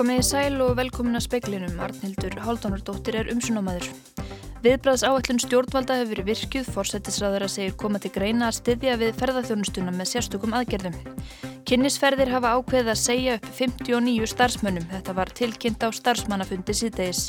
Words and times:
Komið 0.00 0.16
í 0.16 0.22
sæl 0.24 0.54
og 0.64 0.78
velkomin 0.78 1.18
að 1.18 1.26
speklinum. 1.26 1.74
Arnhildur 1.84 2.32
Haldunardóttir 2.40 3.18
er 3.20 3.28
umsunamæður. 3.34 3.90
Viðbræðs 4.64 5.02
áallun 5.04 5.40
stjórnvalda 5.42 5.98
hefur 5.98 6.14
verið 6.14 6.30
virkjuð, 6.30 6.70
forsættisræður 6.72 7.44
að 7.44 7.52
segir 7.52 7.74
koma 7.82 8.00
til 8.00 8.12
greina 8.14 8.46
að 8.48 8.56
styðja 8.62 8.94
við 9.02 9.18
ferðarþjónustuna 9.20 9.92
með 9.92 10.08
sérstökum 10.08 10.56
aðgerðum. 10.56 10.96
Kynnisferðir 11.68 12.32
hafa 12.32 12.54
ákveðið 12.56 12.88
að 12.94 12.98
segja 13.02 13.34
upp 13.36 13.50
59 13.58 14.30
starfsmönnum. 14.32 14.86
Þetta 14.88 15.16
var 15.20 15.34
tilkynnt 15.36 15.84
á 15.84 15.88
starfsmannafundi 15.92 16.78
síðdeis. 16.80 17.26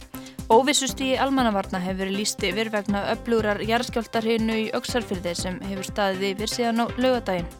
Óvissust 0.47 1.03
í 1.03 1.17
almannavarna 1.19 1.83
hefur 1.83 2.05
verið 2.05 2.21
líst 2.21 2.47
yfir 2.47 2.71
vegna 2.71 3.03
öflurar 3.11 3.59
jarðskjáltarhinu 3.67 4.61
í 4.61 4.71
Öksarfyrði 4.79 5.35
sem 5.35 5.59
hefur 5.67 5.91
staðið 5.91 6.29
yfir 6.37 6.55
síðan 6.55 6.83
á 6.83 6.95
lögadaginn. 6.95 7.51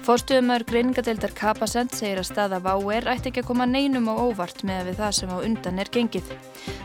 Fórstuðumar 0.00 0.62
greiningadeildar 0.64 1.34
Kapasend 1.36 1.92
segir 1.92 2.22
að 2.22 2.30
staða 2.30 2.60
VÁR 2.64 3.04
ætti 3.12 3.28
ekki 3.28 3.42
að 3.42 3.48
koma 3.50 3.66
neinum 3.68 4.08
á 4.08 4.16
óvart 4.16 4.62
með 4.64 4.88
við 4.88 4.96
það 5.02 5.12
sem 5.18 5.34
á 5.36 5.36
undan 5.44 5.82
er 5.82 5.90
gengið. 5.92 6.30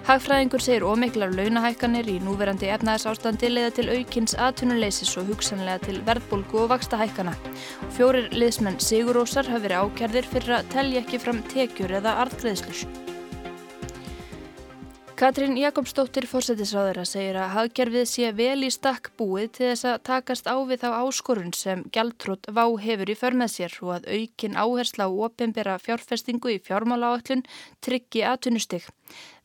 Hagfræðingur 0.09 0.65
segir 0.65 0.83
ómiklar 0.83 1.31
launahækkanir 1.31 2.11
í 2.11 2.17
núverandi 2.25 2.73
efnaðsástandi 2.75 3.53
leiða 3.53 3.71
til 3.79 3.87
aukins 3.95 4.35
aðtunuleysis 4.35 5.15
og 5.21 5.31
hugsanlega 5.31 5.87
til 5.87 6.01
verðbólgu 6.03 6.65
og 6.65 6.69
vakstahækkana. 6.75 7.37
Fjórir 7.95 8.27
liðsmenn 8.35 8.83
Sigurósar 8.83 9.47
hafi 9.47 9.69
verið 9.69 9.87
ákjærðir 9.87 10.31
fyrir 10.35 10.59
að 10.59 10.71
telja 10.75 11.05
ekki 11.05 11.23
fram 11.23 11.43
tekjur 11.55 11.95
eða 12.01 12.19
artgreðslur. 12.25 13.14
Katrín 15.15 15.53
Jakobsdóttir 15.55 16.25
fórsættisráðara 16.27 17.05
segir 17.07 17.37
að 17.39 17.53
hagkerfið 17.53 18.07
sé 18.11 18.31
vel 18.35 18.65
í 18.67 18.71
stakk 18.73 19.13
búið 19.15 19.45
til 19.55 19.69
þess 19.69 19.87
að 19.87 20.01
takast 20.09 20.49
á 20.51 20.59
við 20.67 20.81
þá 20.81 20.89
áskorun 20.91 21.53
sem 21.55 21.85
gjaldtrótt 21.95 22.49
vá 22.51 22.65
hefur 22.83 23.13
í 23.13 23.15
förmið 23.15 23.53
sér 23.53 23.77
og 23.79 23.93
að 23.95 24.09
aukin 24.11 24.59
áhersla 24.59 25.07
á 25.07 25.11
ofinbera 25.15 25.77
fjárfestingu 25.79 26.51
í 26.51 26.59
fjármála 26.59 27.13
áallun 27.15 27.45
tryggi 27.79 28.25
aðtunustig. 28.27 28.89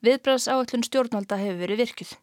Viðbræðs 0.02 0.48
áallun 0.50 0.86
stjórnvalda 0.88 1.38
hefur 1.38 1.62
verið 1.62 1.84
virkuð. 1.84 2.16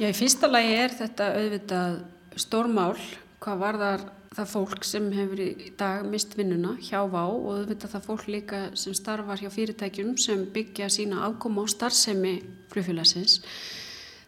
Já, 0.00 0.08
í 0.08 0.16
fyrsta 0.16 0.48
lagi 0.48 0.72
er 0.80 0.96
þetta 1.02 1.30
auðvitað 1.36 2.00
stórmál 2.40 2.96
hvað 3.40 3.60
varðar 3.64 4.06
það 4.36 4.50
fólk 4.52 4.86
sem 4.86 5.08
hefur 5.14 5.40
í 5.42 5.72
dag 5.78 6.04
mist 6.06 6.36
vinnuna 6.38 6.76
hjá 6.78 7.00
VÁ 7.10 7.22
og 7.24 7.46
auðvitað 7.50 7.94
það 7.96 8.06
fólk 8.06 8.26
líka 8.30 8.60
sem 8.78 8.94
starfar 8.94 9.40
hjá 9.42 9.50
fyrirtækjum 9.50 10.16
sem 10.22 10.44
byggja 10.54 10.90
sína 10.92 11.24
afkoma 11.26 11.64
á 11.64 11.72
starfsemi 11.72 12.34
flugfélagsins. 12.70 13.40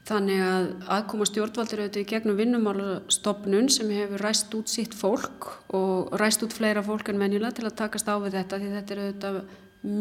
Þannig 0.03 0.41
að 0.43 0.65
aðkoma 0.97 1.27
stjórnvaldir 1.31 1.85
auðvitað 1.85 2.03
í 2.03 2.09
gegnum 2.11 2.41
vinnumálastofnun 2.41 3.69
sem 3.71 3.93
hefur 3.95 4.25
ræst 4.27 4.57
út 4.59 4.73
sitt 4.73 4.97
fólk 4.99 5.53
og 5.77 6.11
ræst 6.19 6.43
út 6.43 6.57
fleira 6.57 6.83
fólk 6.83 7.13
en 7.13 7.23
venjulega 7.23 7.61
til 7.61 7.69
að 7.69 7.79
takast 7.85 8.11
á 8.11 8.19
við 8.19 8.41
þetta 8.41 8.59
því 8.59 8.73
þetta 8.73 8.97
er 8.97 9.05
auðvitað 9.05 9.39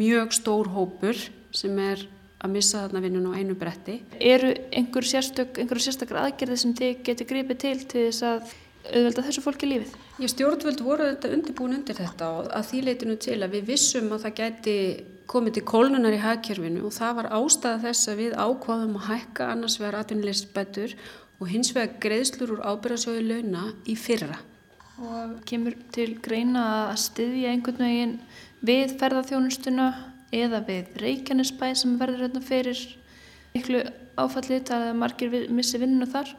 mjög 0.02 0.34
stór 0.34 0.72
hópur 0.74 1.22
sem 1.54 1.78
er 1.84 2.02
að 2.42 2.54
missa 2.56 2.82
þarna 2.82 3.04
vinnun 3.04 3.30
á 3.30 3.38
einu 3.38 3.54
bretti. 3.54 4.00
Eru 4.18 4.50
einhver 4.74 5.06
sérstök, 5.06 5.62
sérstakar 5.78 6.24
aðgerði 6.24 6.58
sem 6.58 6.74
þið 6.74 7.02
getur 7.06 7.28
gripið 7.30 7.62
til 7.62 7.76
til 7.86 8.06
þess 8.08 8.26
að 8.26 8.54
auðvelda 8.90 9.24
þessu 9.26 9.42
fólki 9.44 9.68
lífið? 9.68 9.96
Ég 10.22 10.30
stjórnvöld 10.32 10.82
voru 10.84 11.08
þetta 11.12 11.32
undirbúin 11.36 11.76
undir 11.78 11.98
þetta 11.98 12.28
og 12.38 12.52
að 12.52 12.68
því 12.70 12.82
leitinu 12.88 13.16
til 13.22 13.38
að 13.38 13.56
við 13.56 13.66
vissum 13.70 14.12
að 14.12 14.26
það 14.26 14.38
gæti 14.40 14.76
komið 15.32 15.56
til 15.56 15.64
kólnunar 15.70 16.16
í 16.16 16.22
hagkerfinu 16.22 16.84
og 16.86 16.94
það 16.96 17.18
var 17.20 17.28
ástæða 17.38 17.82
þess 17.86 18.10
að 18.12 18.22
við 18.22 18.38
ákvaðum 18.42 18.96
að 18.98 19.06
hækka 19.08 19.50
annars 19.54 19.78
vegar 19.80 19.98
atvinnilegsbætur 20.02 20.96
og 21.38 21.50
hins 21.50 21.72
vegar 21.76 21.98
greiðslur 22.02 22.56
úr 22.56 22.64
ábyrðasjóðu 22.66 23.22
launa 23.28 23.66
í 23.88 23.96
fyrra. 23.98 24.38
Og 25.02 25.38
kemur 25.48 25.76
til 25.94 26.12
greina 26.22 26.64
að 26.90 27.00
styðja 27.06 27.54
einhvern 27.54 27.80
veginn 27.82 28.16
við 28.62 28.96
ferðarþjónustuna 29.00 29.88
eða 30.32 30.62
við 30.66 30.92
Reykjanesbæ 31.02 31.72
sem 31.78 31.96
verður 32.00 32.26
hérna 32.26 32.44
fyrir 32.44 32.82
miklu 33.52 33.82
áfallið 34.20 34.70
að 34.76 34.86
margir 35.00 35.34
missi 35.52 35.80
vinnuna 35.80 36.08
þar? 36.12 36.30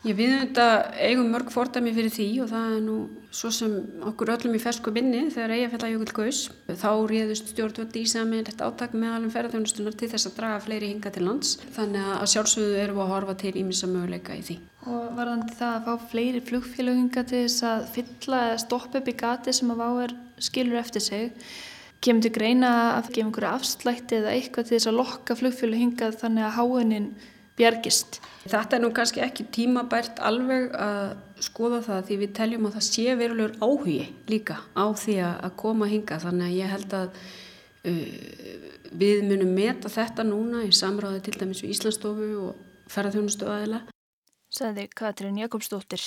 Ég 0.00 0.16
við 0.16 0.30
þetta 0.32 0.66
eigum 0.96 1.26
mörg 1.28 1.50
fordæmi 1.52 1.90
fyrir 1.92 2.12
því 2.14 2.26
og 2.40 2.46
það 2.48 2.68
er 2.72 2.84
nú 2.86 2.94
svo 3.36 3.50
sem 3.52 3.72
okkur 4.08 4.30
öllum 4.32 4.54
í 4.56 4.60
fersku 4.62 4.92
minni 4.96 5.26
þegar 5.28 5.52
Eyjafjallajökull 5.58 6.14
gaus. 6.16 6.38
Þá 6.70 6.92
réðust 7.10 7.50
stjórnvöld 7.52 7.98
í 8.00 8.04
saman 8.08 8.46
þetta 8.46 8.70
átak 8.70 8.94
meðalum 8.96 9.32
ferðarþjónustunar 9.34 9.98
til 10.00 10.08
þess 10.08 10.30
að 10.30 10.38
draga 10.38 10.62
fleiri 10.64 10.88
hinga 10.88 11.12
til 11.12 11.26
lands. 11.26 11.50
Þannig 11.74 12.06
að 12.14 12.30
sjálfsögðu 12.32 12.70
við 12.78 12.92
að 12.94 13.10
horfa 13.12 13.34
til 13.42 13.52
ímissa 13.60 13.90
möguleika 13.90 14.38
í 14.38 14.44
því. 14.46 14.56
Og 14.88 15.10
varðandi 15.18 15.58
það 15.58 15.74
að 15.74 15.90
fá 15.90 16.06
fleiri 16.14 16.40
flugfélaginga 16.48 17.24
til 17.28 17.42
þess 17.42 17.66
að 17.68 17.84
fylla 17.98 18.38
eða 18.46 18.62
stoppa 18.64 19.02
upp 19.02 19.10
í 19.12 19.16
gati 19.20 19.54
sem 19.58 19.74
að 19.74 19.82
váer 19.82 20.14
skilur 20.40 20.80
eftir 20.80 21.04
sig. 21.04 21.28
Kemur 22.00 22.24
til 22.24 22.32
greina 22.32 22.72
að 22.94 23.12
gefa 23.12 23.26
einhverja 23.26 23.52
afslætti 23.58 24.16
eða 24.22 24.32
eitthvað 24.32 24.70
til 24.70 24.78
þess 24.78 24.88
að 24.88 24.98
lokka 25.02 25.36
flugfélaginga 25.42 26.10
þannig 26.22 26.48
að 26.48 26.56
háunin 26.56 27.10
bjargist. 27.58 28.20
Þetta 28.48 28.76
er 28.76 28.82
nú 28.84 28.90
kannski 28.96 29.22
ekki 29.24 29.46
tímabært 29.52 30.20
alveg 30.24 30.70
að 30.78 31.18
skoða 31.44 31.82
það 31.84 32.02
því 32.08 32.18
við 32.22 32.32
teljum 32.38 32.66
að 32.68 32.76
það 32.78 32.86
sé 32.86 33.14
verulegur 33.20 33.54
áhugi 33.60 34.00
líka 34.30 34.56
á 34.76 34.84
því 34.96 35.16
að 35.26 35.54
koma 35.60 35.88
hinga 35.90 36.20
þannig 36.22 36.48
að 36.48 36.56
ég 36.56 36.74
held 36.74 36.96
að 36.96 37.20
uh, 37.90 38.74
við 39.02 39.22
munum 39.28 39.54
meta 39.56 39.92
þetta 39.92 40.26
núna 40.26 40.64
í 40.66 40.72
samráði 40.76 41.24
til 41.26 41.36
dæmis 41.40 41.62
við 41.64 41.76
Íslandsstofu 41.76 42.30
og 42.46 42.90
ferðarþjónustu 42.90 43.48
aðila. 43.48 43.84
Saði 44.50 44.88
Katrín 44.98 45.38
Jakobsdóttir. 45.38 46.02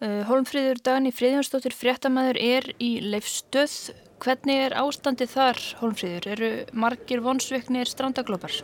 Uh, 0.00 0.22
Holmfríður 0.28 0.80
Dani 0.86 1.12
Fríðjónsdóttir 1.12 1.76
fréttamaður 1.76 2.40
er 2.40 2.70
í 2.80 2.96
leifstöð. 3.04 3.74
Hvernig 4.22 4.62
er 4.70 4.78
ástandið 4.80 5.34
þar, 5.34 5.60
Holmfríður? 5.82 6.30
Eru 6.36 6.50
margir 6.72 7.20
vonsveiknir 7.24 7.90
strandaglópar? 7.90 8.62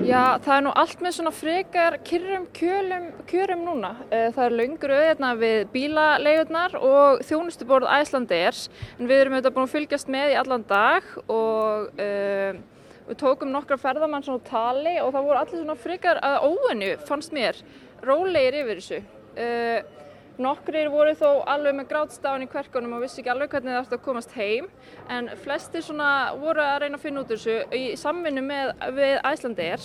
Já, 0.00 0.40
það 0.40 0.54
er 0.54 0.62
nú 0.64 0.70
allt 0.80 1.02
með 1.04 1.12
svona 1.12 1.30
frekar 1.34 1.96
kyrrum 2.08 2.46
kjölum, 2.56 3.08
kjörum 3.28 3.66
núna. 3.66 3.90
Eh, 4.08 4.30
það 4.32 4.46
er 4.46 4.54
laungur 4.56 4.92
auðvitað 4.96 5.42
við 5.42 5.56
bílalegurnar 5.74 6.76
og 6.80 7.20
þjónustuborð 7.28 7.90
Æslanders 7.98 8.62
en 8.96 9.10
við 9.10 9.20
erum 9.20 9.36
auðvitað 9.36 9.54
búin 9.58 9.68
að 9.68 9.74
fylgjast 9.74 10.12
með 10.14 10.32
í 10.32 10.38
allan 10.40 10.64
dag 10.70 11.10
og 11.26 12.00
um, 12.06 12.62
við 13.10 13.20
tókum 13.20 13.52
nokkra 13.52 13.76
ferðamann 13.82 14.24
svona 14.24 14.46
tali 14.48 14.96
og 15.02 15.12
það 15.12 15.28
voru 15.28 15.42
allir 15.42 15.60
svona 15.60 15.78
frekar 15.84 16.22
að 16.24 16.48
óvenju 16.48 16.96
fannst 17.10 17.36
mér 17.36 17.60
rólegir 18.08 18.60
yfir 18.62 18.80
þessu. 18.80 19.02
Uh, 19.36 19.99
Nokkrir 20.40 20.88
voru 20.88 21.12
þó 21.18 21.42
alveg 21.52 21.74
með 21.76 21.88
grátstafan 21.90 22.44
í 22.46 22.48
kverkunum 22.48 22.94
og 22.96 23.02
vissi 23.04 23.18
ekki 23.20 23.28
alveg 23.28 23.50
hvernig 23.52 23.74
það 23.74 23.82
ætti 23.82 23.96
að 23.98 24.04
komast 24.06 24.30
heim 24.32 24.70
en 25.12 25.28
flestir 25.42 25.84
voru 26.40 26.62
að 26.64 26.78
reyna 26.80 26.96
að 26.96 27.02
finna 27.02 27.20
út 27.20 27.32
þessu 27.34 27.56
í 27.76 27.82
samvinnu 28.00 28.44
með, 28.46 28.70
við 28.96 29.12
Æslandeir. 29.28 29.84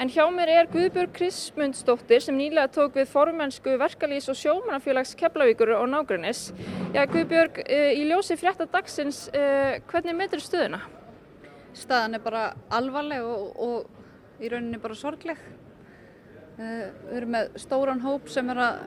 En 0.00 0.08
hjá 0.08 0.22
mér 0.32 0.54
er 0.54 0.70
Guðbjörg 0.72 1.12
Krismundsdóttir 1.18 2.24
sem 2.24 2.38
nýlega 2.38 2.72
tók 2.72 2.96
við 2.96 3.10
formennsku 3.12 3.76
verkalýs 3.82 4.30
og 4.32 4.38
sjómanafélags 4.40 5.12
Keflavíkur 5.20 5.74
og 5.76 5.90
Nágrannis. 5.92 6.46
Já 6.94 7.04
Guðbjörg, 7.04 7.60
eh, 7.66 7.92
í 8.00 8.08
ljósi 8.08 8.38
frétta 8.40 8.64
dagsins, 8.72 9.28
eh, 9.34 9.80
hvernig 9.90 10.16
meður 10.16 10.40
stuðuna? 10.40 10.80
Staðan 11.74 12.14
er 12.14 12.24
bara 12.24 12.54
alvarleg 12.70 13.20
og, 13.20 13.52
og 13.60 14.40
í 14.40 14.48
rauninni 14.48 14.80
bara 14.80 14.96
sorgleg. 14.96 15.36
Eh, 16.56 16.88
við 17.10 17.20
erum 17.20 17.30
með 17.36 17.52
stóran 17.60 18.00
hóp 18.00 18.28
sem 18.28 18.48
er 18.50 18.56
að 18.56 18.80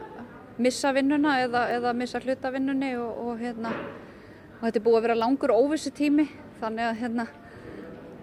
missa 0.61 0.91
vinnuna 0.93 1.37
eða, 1.43 1.63
eða 1.73 1.93
missa 1.97 2.21
hlutavinnunni 2.21 2.93
og, 3.01 3.21
og, 3.25 3.37
hérna, 3.41 3.71
og 4.59 4.65
þetta 4.67 4.79
er 4.79 4.85
búið 4.85 4.97
að 4.99 5.05
vera 5.07 5.17
langur 5.17 5.53
óvissu 5.55 5.93
tími 5.95 6.27
þannig 6.61 6.89
að 6.89 6.99
hérna, 7.01 7.27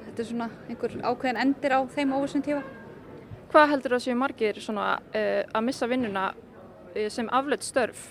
þetta 0.05 0.23
er 0.23 0.29
svona 0.29 0.51
einhver 0.69 0.97
ákveðin 1.03 1.41
endir 1.45 1.75
á 1.75 1.81
þeim 1.91 2.15
óvissum 2.17 2.45
tíma. 2.47 2.63
Hvað 3.51 3.73
heldur 3.73 3.97
það 3.97 4.05
séu 4.05 4.19
margir 4.19 4.61
svona, 4.63 4.91
uh, 5.11 5.41
að 5.51 5.65
missa 5.67 5.89
vinnuna 5.91 6.29
uh, 6.33 7.09
sem 7.11 7.31
afleitt 7.35 7.67
störf? 7.67 8.05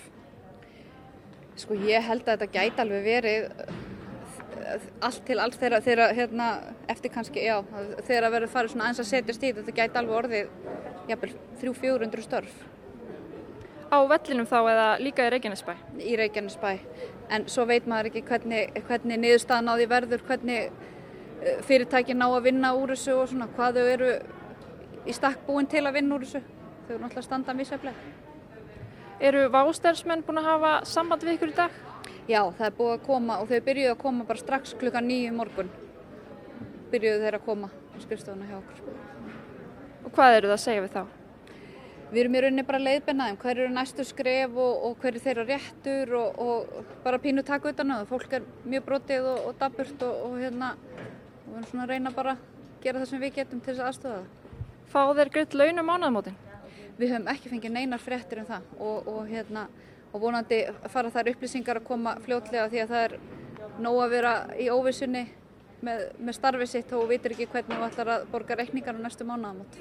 Sko 1.60 1.76
ég 1.80 2.04
held 2.04 2.28
að 2.28 2.44
þetta 2.44 2.52
gæti 2.54 2.80
alveg 2.80 3.02
verið 3.04 3.48
eh, 3.50 4.84
allt 5.04 5.24
til 5.28 5.36
allt 5.42 5.58
þeirra, 5.60 5.80
þeirra 5.84 6.06
hérna, 6.16 6.46
eftir 6.88 7.12
kannski, 7.12 7.42
já, 7.44 7.58
þeirra 8.06 8.30
verður 8.32 8.52
farið 8.54 8.72
svona 8.72 8.86
eins 8.88 9.02
að 9.02 9.10
setjast 9.10 9.44
í 9.44 9.50
þetta 9.58 9.74
gæti 9.76 10.00
alveg 10.00 10.20
orðið 10.22 10.54
jafnvel 11.10 11.34
300-400 11.60 12.24
störf 12.24 12.62
á 13.90 13.98
vellinum 14.06 14.46
þá 14.46 14.58
eða 14.60 14.86
líka 15.02 15.26
í 15.26 15.32
Reykjanesbæ? 15.34 15.74
Í 15.98 16.14
Reykjanesbæ, 16.20 16.70
en 17.34 17.46
svo 17.50 17.66
veit 17.66 17.88
maður 17.90 18.10
ekki 18.10 18.22
hvernig, 18.28 18.78
hvernig 18.86 19.20
niðurstaðan 19.20 19.70
á 19.70 19.74
því 19.74 19.88
verður, 19.90 20.24
hvernig 20.28 20.70
eh, 21.42 21.60
fyrirtæki 21.66 22.14
ná 22.14 22.28
að 22.28 22.46
vinna 22.46 22.72
úr 22.78 22.94
þessu 22.94 23.18
og 23.18 23.28
svona 23.32 23.50
hvað 23.56 23.80
þau 23.80 23.90
eru 23.96 24.14
í 25.06 25.16
stakk 25.16 25.44
búin 25.46 25.68
til 25.70 25.84
að 25.84 25.98
vinna 25.98 26.16
úr 26.16 26.26
þessu. 26.26 26.42
Þau 26.86 26.94
eru 26.94 27.02
náttúrulega 27.02 27.26
standað 27.26 27.60
misjaflega. 27.60 28.16
Eru 29.20 29.46
vástærsmenn 29.52 30.24
búin 30.24 30.40
að 30.40 30.50
hafa 30.54 30.74
samband 30.88 31.26
við 31.26 31.36
ykkur 31.36 31.52
í 31.52 31.58
dag? 31.58 31.78
Já, 32.30 32.44
það 32.56 32.66
er 32.66 32.76
búið 32.78 32.92
að 32.94 33.06
koma 33.08 33.38
og 33.42 33.50
þau 33.50 33.64
byrjuðu 33.66 33.94
að 33.94 34.02
koma 34.04 34.26
bara 34.28 34.40
strax 34.40 34.76
klukka 34.80 35.02
nýju 35.04 35.34
morgun. 35.34 35.72
Byrjuðu 36.92 37.24
þeir 37.24 37.40
að 37.40 37.48
koma 37.48 37.70
á 37.74 37.96
skrifstofuna 38.00 38.48
hjá 38.48 38.60
okkur. 38.62 38.84
Og 40.06 40.12
hvað 40.14 40.36
eru 40.38 40.52
það 40.52 40.56
að 40.56 40.62
segja 40.64 40.84
við 40.86 40.94
þá? 40.94 41.19
Við 42.10 42.20
erum 42.24 42.34
í 42.34 42.42
rauninni 42.42 42.64
bara 42.66 42.82
leiðbennaðum 42.82 43.38
hver 43.40 43.58
eru 43.58 43.72
næstu 43.74 44.04
skref 44.06 44.56
og, 44.58 44.86
og 44.86 44.96
hver 45.02 45.14
er 45.14 45.24
þeirra 45.24 45.46
réttur 45.46 46.14
og, 46.18 46.40
og 46.42 46.88
bara 47.04 47.20
pínu 47.22 47.44
taka 47.46 47.70
utan 47.70 47.94
á 47.94 48.00
það. 48.00 48.08
Fólk 48.10 48.34
er 48.38 48.46
mjög 48.66 48.86
brotið 48.88 49.28
og, 49.30 49.42
og 49.50 49.58
daburt 49.60 50.04
og 50.08 50.38
hérna 50.40 50.72
við 50.80 51.54
erum 51.54 51.68
svona 51.70 51.84
að 51.86 51.92
reyna 51.94 52.14
bara 52.14 52.34
að 52.34 52.82
gera 52.82 53.02
það 53.02 53.12
sem 53.12 53.22
við 53.22 53.36
getum 53.38 53.60
til 53.60 53.72
þess 53.74 53.84
að 53.84 53.90
aðstofa 53.92 54.16
það. 54.16 54.56
Fá 54.90 55.02
þeir 55.20 55.32
greitt 55.36 55.54
launum 55.54 55.86
mánuðamótin? 55.86 56.40
Við 56.98 57.14
höfum 57.14 57.30
ekki 57.32 57.52
fengið 57.52 57.76
neinar 57.76 58.02
fréttir 58.02 58.42
um 58.42 58.48
það 58.48 58.72
og 58.90 59.20
hérna 59.30 59.68
og 60.10 60.24
vonandi 60.24 60.64
fara 60.90 61.12
þær 61.14 61.30
upplýsingar 61.34 61.78
að 61.78 61.86
koma 61.86 62.16
fljótlega 62.24 62.66
því 62.72 62.82
að 62.82 62.90
það 62.90 63.04
er 63.06 63.14
nóg 63.80 64.00
að 64.02 64.14
vera 64.16 64.34
í 64.58 64.66
óvissunni 64.72 65.22
með, 65.86 66.04
með 66.18 66.36
starfið 66.36 66.72
sitt 66.72 66.92
og 66.96 67.06
vitur 67.10 67.36
ekki 67.36 67.48
hvernig 67.52 67.78
þú 67.78 67.86
ætlar 67.86 68.14
að 68.16 68.28
borga 68.34 68.58
reikningar 68.58 68.98
á 68.98 69.04
næstu 69.06 69.26
mánuðamót. 69.28 69.78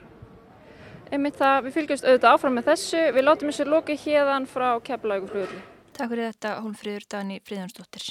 Einmitt 1.10 1.40
það, 1.40 1.64
við 1.66 1.74
fylgjumst 1.74 2.06
auðvitað 2.06 2.36
áfram 2.36 2.58
með 2.60 2.68
þessu. 2.70 3.00
Við 3.16 3.24
látum 3.26 3.50
þessu 3.50 3.66
loki 3.66 3.96
hérðan 3.98 4.44
frá 4.46 4.68
Keflavíkuflugulli. 4.86 5.62
Takk 5.98 6.12
fyrir 6.12 6.28
þetta, 6.28 6.52
Hólmfríður 6.62 7.08
Dani 7.10 7.40
Fríðansdóttir. 7.48 8.06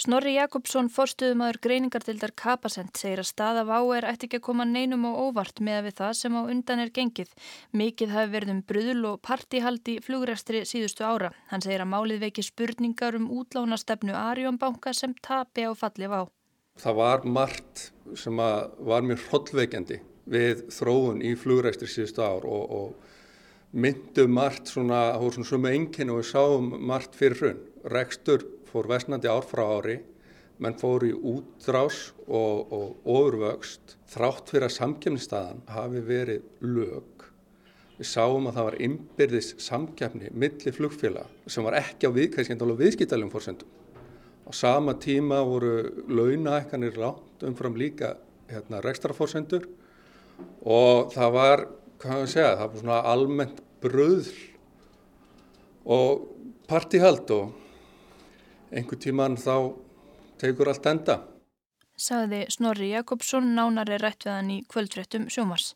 Snorri 0.00 0.32
Jakobsson, 0.34 0.88
forstuðumadur 0.90 1.60
greiningardildar 1.62 2.32
Kapasend, 2.34 2.96
segir 2.98 3.22
að 3.22 3.28
staða 3.28 3.62
váer 3.68 4.08
ætti 4.08 4.26
ekki 4.26 4.40
að 4.40 4.44
koma 4.48 4.66
neinum 4.66 5.06
og 5.06 5.20
óvart 5.28 5.62
með 5.62 5.86
við 5.86 5.96
það 6.00 6.18
sem 6.18 6.40
á 6.40 6.42
undan 6.42 6.82
er 6.82 6.92
gengið. 6.98 7.30
Mikið 7.78 8.14
hafi 8.16 8.34
verið 8.34 8.54
um 8.56 8.62
bröðul 8.72 9.06
og 9.12 9.22
partihald 9.22 9.92
í 9.92 9.98
flugræstri 10.02 10.64
síðustu 10.66 11.06
ára. 11.06 11.30
Hann 11.52 11.62
segir 11.62 11.84
að 11.84 11.92
málið 11.94 12.24
veki 12.26 12.48
spurningar 12.48 13.20
um 13.20 13.30
útlánastefnu 13.38 14.18
Arjónbanka 14.18 14.96
sem 14.98 15.14
tapi 15.22 15.68
á 15.68 15.72
fallið 15.78 16.16
vá. 16.16 16.22
Það 16.80 17.02
var 17.04 17.26
margt 17.38 17.90
sem 18.18 18.40
var 18.40 19.04
mér 19.04 19.28
hrollveikjandi 19.28 20.02
við 20.30 20.66
þróun 20.74 21.22
í 21.26 21.34
flugræstri 21.38 21.88
síðustu 21.90 22.22
ár 22.22 22.46
og, 22.46 22.70
og 22.70 23.10
myndu 23.72 24.26
margt 24.30 24.70
svona, 24.70 25.16
hór 25.18 25.34
svona 25.34 25.50
svömu 25.50 25.70
enginn 25.74 26.10
og 26.12 26.22
við 26.22 26.30
sáum 26.32 26.70
margt 26.90 27.18
fyrir 27.18 27.38
hrun. 27.40 27.60
Rekstur 27.90 28.46
fór 28.70 28.88
vestnandi 28.90 29.30
ár 29.30 29.46
frá 29.46 29.64
ári, 29.78 30.00
menn 30.60 30.76
fór 30.78 31.06
í 31.08 31.12
útrás 31.14 32.10
og, 32.26 32.70
og 32.70 33.08
ofurvöxt 33.08 33.96
þrátt 34.12 34.52
fyrir 34.52 34.68
að 34.68 34.76
samkjöfnistaðan 34.76 35.64
hafi 35.70 36.04
verið 36.06 36.46
lög. 36.66 37.26
Við 38.00 38.08
sáum 38.08 38.48
að 38.48 38.56
það 38.56 38.66
var 38.68 38.78
innbyrðis 38.86 39.50
samkjöfni 39.60 40.30
millir 40.32 40.76
flugfélag 40.76 41.50
sem 41.50 41.66
var 41.66 41.76
ekki 41.80 42.08
á 42.08 42.16
viðkvæðskendal 42.16 42.70
og 42.72 42.80
viðskiptalegum 42.80 43.32
fórsendum. 43.32 43.68
Á 44.48 44.50
sama 44.56 44.94
tíma 44.98 45.42
voru 45.46 46.04
launahækkanir 46.08 46.96
rátt 46.96 47.44
umfram 47.46 47.76
líka 47.78 48.16
hérna, 48.50 48.80
rekstrafórsendur 48.82 49.68
og 50.64 51.12
það 51.14 51.34
var, 51.36 51.64
hvað 52.02 52.22
ég 52.24 52.32
segja, 52.34 52.54
það 52.58 52.68
var 52.68 52.82
svona 52.84 53.00
almennt 53.12 53.60
bröðl 53.80 54.30
og 55.90 56.26
partihald 56.70 57.30
og 57.34 57.56
einhver 58.70 59.00
tíman 59.00 59.38
þá 59.40 59.54
tegur 60.40 60.70
allt 60.70 60.86
enda. 60.86 61.18
Saði 62.00 62.46
Snorri 62.52 62.92
Jakobsson 62.94 63.52
nánari 63.56 63.98
rætt 64.00 64.24
við 64.24 64.32
hann 64.32 64.52
í 64.54 64.60
kvöldfréttum 64.70 65.28
sjómars. 65.32 65.74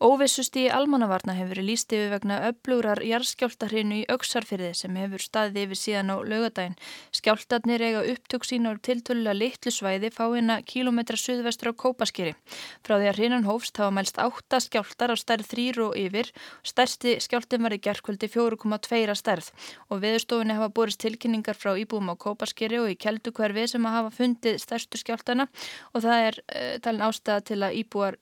Óvissust 0.00 0.54
í 0.56 0.62
almannavarna 0.72 1.34
hefur 1.36 1.50
verið 1.52 1.66
líst 1.68 1.90
yfir 1.92 2.08
vegna 2.14 2.38
öflúrar 2.46 3.02
jarðskjáltahrinu 3.04 3.98
í 3.98 4.04
auksarfyrði 4.08 4.70
sem 4.78 4.94
hefur 4.96 5.20
staðið 5.20 5.58
yfir 5.66 5.76
síðan 5.76 6.12
á 6.12 6.24
laugadaginn. 6.24 6.76
Skjáltarnir 7.12 7.84
eiga 7.84 8.00
upptök 8.08 8.46
sín 8.48 8.64
á 8.64 8.72
tiltölulega 8.80 9.36
litlu 9.36 9.72
svæði 9.76 10.08
fáina 10.14 10.56
kílometra 10.64 11.20
suðvestur 11.20 11.76
á 11.76 11.80
Kópaskeri. 11.84 12.32
Frá 12.80 12.94
því 12.96 13.10
að 13.10 13.18
hrinan 13.18 13.44
hófst 13.44 13.76
hafa 13.76 13.92
mælst 13.92 14.22
átta 14.24 14.62
skjáltar 14.64 15.12
á 15.12 15.16
stærð 15.20 15.50
þrýr 15.52 15.82
og 15.90 15.92
yfir. 16.00 16.32
Stærsti 16.64 17.18
skjáltin 17.20 17.68
var 17.68 17.76
í 17.76 17.80
gerðkvöldi 17.84 18.32
4,2 18.32 19.18
stærð 19.20 19.52
og 19.92 20.00
viðstofunni 20.00 20.56
hafa 20.56 20.72
borist 20.80 21.02
tilkynningar 21.04 21.60
frá 21.60 21.74
íbúum 21.76 22.08
á 22.08 22.16
Kópaskeri 22.16 22.80
og 22.80 22.88
í 22.88 22.96
Keldukverfi 22.96 23.68
sem 23.74 23.84
hafa 23.84 24.16
fundið 24.16 24.62
stærstu 24.64 24.96
skjáltana 25.04 25.50
og 25.92 26.08
það 26.08 26.26
er 26.30 26.42
uh, 26.48 26.74
talin 26.80 27.04
ástæða 27.04 27.46
til 27.52 27.60
að 27.68 27.78
íbúar 27.84 28.16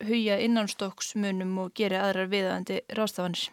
og 1.69 1.77
geri 1.77 2.01
aðrar 2.01 2.33
viðandi 2.33 2.83
rástafanir. 2.97 3.49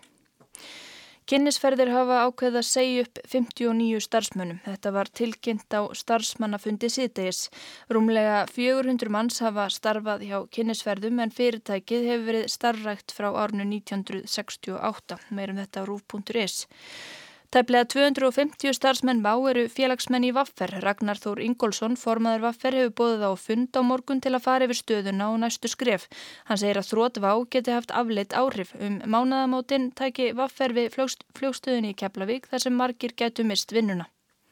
Kynnisferðir 1.26 1.90
hafa 1.90 2.20
ákveð 2.28 2.60
að 2.60 2.68
segja 2.68 3.02
upp 3.02 3.20
59 3.32 4.02
starfsmönnum. 4.06 4.60
Þetta 4.62 4.92
var 4.94 5.10
tilkynnt 5.10 5.74
á 5.74 5.82
starfsmannafundi 5.98 6.90
síðdegis. 6.94 7.48
Rúmlega 7.90 8.44
400 8.54 9.10
manns 9.10 9.42
hafa 9.42 9.66
starfað 9.74 10.28
hjá 10.30 10.38
kynnisferðum 10.54 11.24
en 11.26 11.34
fyrirtækið 11.34 12.06
hefur 12.12 12.28
verið 12.30 12.54
starfrækt 12.54 13.18
frá 13.18 13.32
árnu 13.34 13.66
1968. 13.66 15.18
Meirum 15.34 15.64
þetta 15.64 15.88
rúf.is. 15.90 16.68
Tæplega 17.56 17.86
250 17.88 18.74
starfsmenn 18.75 19.22
má 19.24 19.31
eru 19.48 19.62
félagsmenn 19.72 20.25
í 20.28 20.34
Vaffer. 20.36 20.74
Ragnar 20.84 21.16
Þór 21.16 21.40
Ingólfsson, 21.46 21.94
formaður 21.96 22.42
Vaffer, 22.50 22.75
hefur 22.75 22.92
bóðið 23.00 23.24
á 23.24 23.31
fund 23.40 23.80
á 23.80 23.81
morgun 23.88 24.19
til 24.19 24.34
að 24.36 24.44
fara 24.44 24.68
yfir 24.68 24.80
stöðuna 24.81 25.30
og 25.31 25.38
næstu 25.40 25.72
skref. 25.72 26.10
Hann 26.50 26.60
segir 26.60 26.81
að 26.81 26.90
þrótt 26.90 27.22
vá 27.24 27.31
geti 27.56 27.72
haft 27.72 27.96
afleitt 27.96 28.36
áhrif. 28.36 28.75
Um 28.75 29.00
mánaðamótin 29.07 29.94
tæki 29.96 30.34
Vaffer 30.36 30.75
við 30.75 31.00
flugstöðunni 31.00 31.96
í 31.96 31.98
Keflavík 32.04 32.52
þar 32.52 32.66
sem 32.66 32.75
margir 32.75 33.16
getur 33.16 33.48
mist 33.48 33.72
vinnuna. 33.72 34.10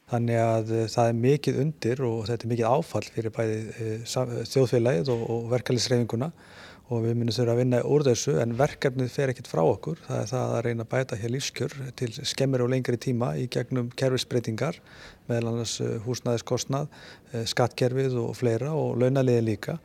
Þannig 0.08 0.40
að 0.40 0.72
uh, 0.72 0.88
það 0.96 1.10
er 1.10 1.20
mikið 1.28 1.60
undir 1.60 2.04
og 2.08 2.18
þetta 2.30 2.48
er 2.48 2.54
mikið 2.54 2.72
áfall 2.72 3.06
fyrir 3.12 3.36
bæði 3.36 3.60
uh, 4.00 4.44
þjóðfélagið 4.48 5.12
og 5.12 5.50
verkefliðsreifinguna 5.52 6.32
og 6.92 7.04
við 7.06 7.14
munum 7.16 7.32
þurfa 7.32 7.54
að 7.54 7.60
vinna 7.62 7.80
úr 7.88 8.04
þessu 8.04 8.34
en 8.42 8.56
verkefnið 8.58 9.12
fer 9.12 9.32
ekkert 9.32 9.48
frá 9.48 9.62
okkur. 9.64 10.02
Það 10.04 10.20
er 10.20 10.30
það 10.30 10.54
að 10.56 10.64
reyna 10.66 10.84
að 10.84 10.90
bæta 10.92 11.18
hér 11.20 11.32
lífskjör 11.32 11.76
til 11.96 12.10
skemmir 12.20 12.64
og 12.64 12.72
lengri 12.74 12.98
tíma 13.00 13.30
í 13.40 13.46
gegnum 13.52 13.88
kerfisbreytingar 13.96 14.80
meðal 15.28 15.54
annars 15.54 15.78
eh, 15.80 15.94
húsnæðiskostnað, 16.04 16.90
eh, 17.32 17.46
skattkerfið 17.48 18.18
og 18.20 18.34
fleira 18.36 18.74
og 18.76 18.98
launaliði 19.00 19.44
líka 19.46 19.78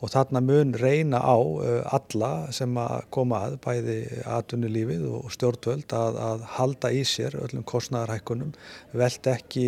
og 0.00 0.12
þarna 0.12 0.40
mun 0.44 0.72
reyna 0.76 1.20
á 1.20 1.36
eh, 1.36 1.82
alla 1.98 2.30
sem 2.56 2.72
að 2.80 3.04
koma 3.12 3.42
að 3.48 3.58
bæði 3.66 3.98
atvinnulífið 4.38 5.04
og 5.18 5.28
stjórnvöld 5.36 5.92
að, 5.96 6.20
að 6.30 6.48
halda 6.56 6.92
í 6.96 7.04
sér 7.08 7.36
öllum 7.42 7.66
kostnæðarhækkunum, 7.68 8.56
veld 8.96 9.30
ekki 9.32 9.66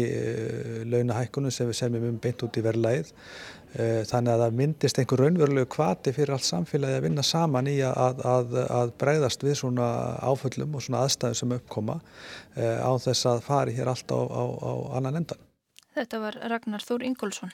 launahækkunum 0.88 1.52
sem 1.52 1.68
við 1.68 1.80
semjum 1.82 2.10
um 2.14 2.20
beint 2.22 2.44
út 2.46 2.56
í 2.56 2.64
verðlægið 2.64 3.12
þannig 3.76 4.32
að 4.32 4.42
það 4.42 4.56
myndist 4.58 4.98
einhver 4.98 5.20
raunverulegu 5.22 5.68
kvati 5.74 6.12
fyrir 6.16 6.34
allt 6.34 6.46
samfélagi 6.46 6.98
að 6.98 7.04
vinna 7.04 7.24
saman 7.26 7.68
í 7.68 7.76
að, 7.84 8.22
að, 8.24 8.56
að 8.80 8.92
breyðast 9.00 9.44
við 9.44 9.58
svona 9.60 9.88
áföllum 10.24 10.74
og 10.78 10.84
svona 10.84 11.04
aðstæðum 11.04 11.38
sem 11.42 11.54
uppkoma 11.58 12.00
eh, 12.56 12.80
á 12.80 12.92
þess 12.96 13.28
að 13.28 13.44
fari 13.44 13.76
hér 13.76 13.92
allt 13.92 14.08
á, 14.08 14.20
á, 14.24 14.42
á 14.48 14.72
annan 14.98 15.20
endan. 15.20 15.48
Þetta 15.98 16.20
var 16.22 16.38
Ragnar 16.48 16.84
Þór 16.84 17.04
Ingólfsson. 17.08 17.52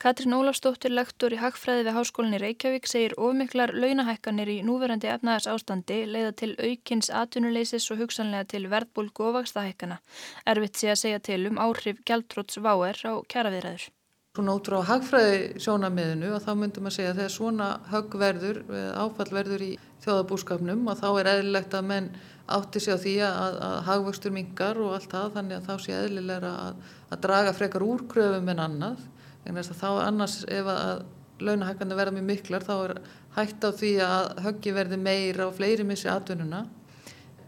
Katrín 0.00 0.32
Ólafsdóttir, 0.32 0.92
lektor 0.96 1.34
í 1.36 1.38
Hagfræði 1.40 1.84
við 1.84 1.96
Háskólinni 1.98 2.38
Reykjavík, 2.40 2.88
segir 2.88 3.14
ofmiklar 3.20 3.74
launahækkanir 3.76 4.48
í 4.48 4.56
núverandi 4.64 5.10
efnaðars 5.12 5.50
ástandi 5.52 5.98
leiða 6.08 6.32
til 6.40 6.54
aukins 6.56 7.12
atvinnuleysis 7.12 7.90
og 7.92 8.00
hugsanlega 8.00 8.48
til 8.54 8.64
verðbólgu 8.72 9.28
og 9.28 9.36
vakstahækkana. 9.36 10.00
Erfitt 10.48 10.80
sé 10.80 10.94
að 10.94 11.00
segja 11.02 11.22
til 11.28 11.42
um 11.52 11.60
áhrif 11.60 12.00
gæltróts 12.08 12.56
váer 12.64 13.04
á 13.04 13.12
kjaraviðræður. 13.28 13.90
Svona 14.30 14.52
út 14.54 14.68
frá 14.70 14.76
hagfræði 14.86 15.38
sjónamiðinu 15.58 16.28
og 16.36 16.42
þá 16.44 16.50
myndum 16.54 16.86
að 16.86 16.92
segja 16.94 17.10
að 17.10 17.16
þegar 17.18 17.32
svona 17.34 17.70
höggverður, 17.90 18.60
áfallverður 19.02 19.64
í 19.66 19.70
þjóðabúskapnum 20.04 20.84
og 20.86 21.00
þá 21.00 21.08
er 21.08 21.30
eðlilegt 21.32 21.74
að 21.74 21.88
menn 21.88 22.06
átti 22.54 22.82
sig 22.84 22.94
á 22.94 23.02
því 23.02 23.16
að, 23.26 23.58
að 23.66 23.74
hagvöxtur 23.88 24.36
mingar 24.36 24.78
og 24.78 24.94
allt 24.94 25.10
það 25.10 25.34
þannig 25.34 25.56
að 25.58 25.66
þá 25.66 25.82
sé 25.82 25.98
eðlilega 25.98 26.54
að, 26.68 26.78
að 27.10 27.22
draga 27.26 27.56
frekar 27.58 27.86
úr 27.88 28.06
kröfum 28.14 28.54
en 28.54 28.64
annað. 28.68 29.04
Þannig 29.48 29.74
að 29.74 29.82
þá 29.82 29.90
annars 30.06 30.40
ef 30.60 30.72
að 30.76 31.04
launahækandi 31.42 31.98
verða 31.98 32.16
mjög 32.20 32.30
miklar 32.30 32.70
þá 32.70 32.74
er 32.78 32.96
hægt 33.34 33.66
á 33.66 33.70
því 33.82 33.94
að 34.06 34.32
höggi 34.46 34.78
verði 34.78 35.04
meira 35.10 35.50
og 35.50 35.56
fleiri 35.58 35.90
missi 35.90 36.06
atvinnuna 36.12 36.68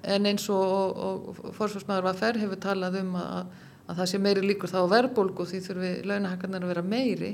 en 0.03 0.27
eins 0.27 0.51
og, 0.51 0.99
og, 0.99 1.31
og 1.31 1.55
fórsvarsmaður 1.55 2.11
var 2.11 2.19
færr 2.19 2.43
hefur 2.43 2.59
talað 2.67 3.05
um 3.05 3.15
að 3.23 3.53
að 3.89 3.99
það 4.01 4.11
sé 4.13 4.21
meiri 4.23 4.45
líkur 4.47 4.71
þá 4.71 4.81
verðbólgu 4.93 5.47
því 5.49 5.61
þurfi 5.67 5.93
launahækkanar 6.09 6.65
að 6.65 6.73
vera 6.73 6.85
meiri. 6.87 7.33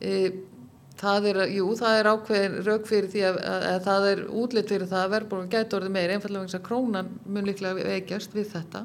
E, 0.00 0.14
það 1.00 1.28
er, 1.30 1.40
jú, 1.54 1.68
það 1.78 1.98
er 1.98 2.10
ákveðin 2.12 2.56
rauk 2.68 2.88
fyrir 2.88 3.12
því 3.12 3.22
að, 3.28 3.38
að, 3.52 3.68
að 3.70 3.84
það 3.88 4.08
er 4.12 4.24
útlitt 4.42 4.72
fyrir 4.72 4.90
það 4.90 5.04
að 5.04 5.14
verðbólgu 5.18 5.52
gæti 5.52 5.78
orðið 5.78 5.94
meiri 5.98 6.16
einfallega 6.16 6.46
vegna 6.46 6.60
að 6.60 6.66
krónan 6.68 7.14
mun 7.26 7.48
líklega 7.48 7.88
veikjast 7.92 8.36
við 8.36 8.50
þetta. 8.54 8.84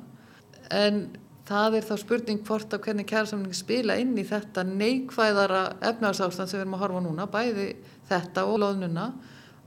En 0.80 1.02
það 1.50 1.80
er 1.80 1.88
þá 1.88 1.96
spurning 2.04 2.42
hvort 2.46 2.74
að 2.76 2.84
hvernig 2.86 3.10
kjærsamningi 3.10 3.58
spila 3.58 3.98
inn 4.00 4.14
í 4.20 4.26
þetta 4.28 4.64
neikvæðara 4.70 5.64
efnarsástand 5.90 6.52
sem 6.52 6.60
við 6.60 6.66
erum 6.66 6.78
að 6.78 6.84
horfa 6.84 7.04
núna 7.06 7.30
bæði 7.32 7.70
þetta 8.10 8.46
og 8.50 8.60
loðnuna 8.64 9.08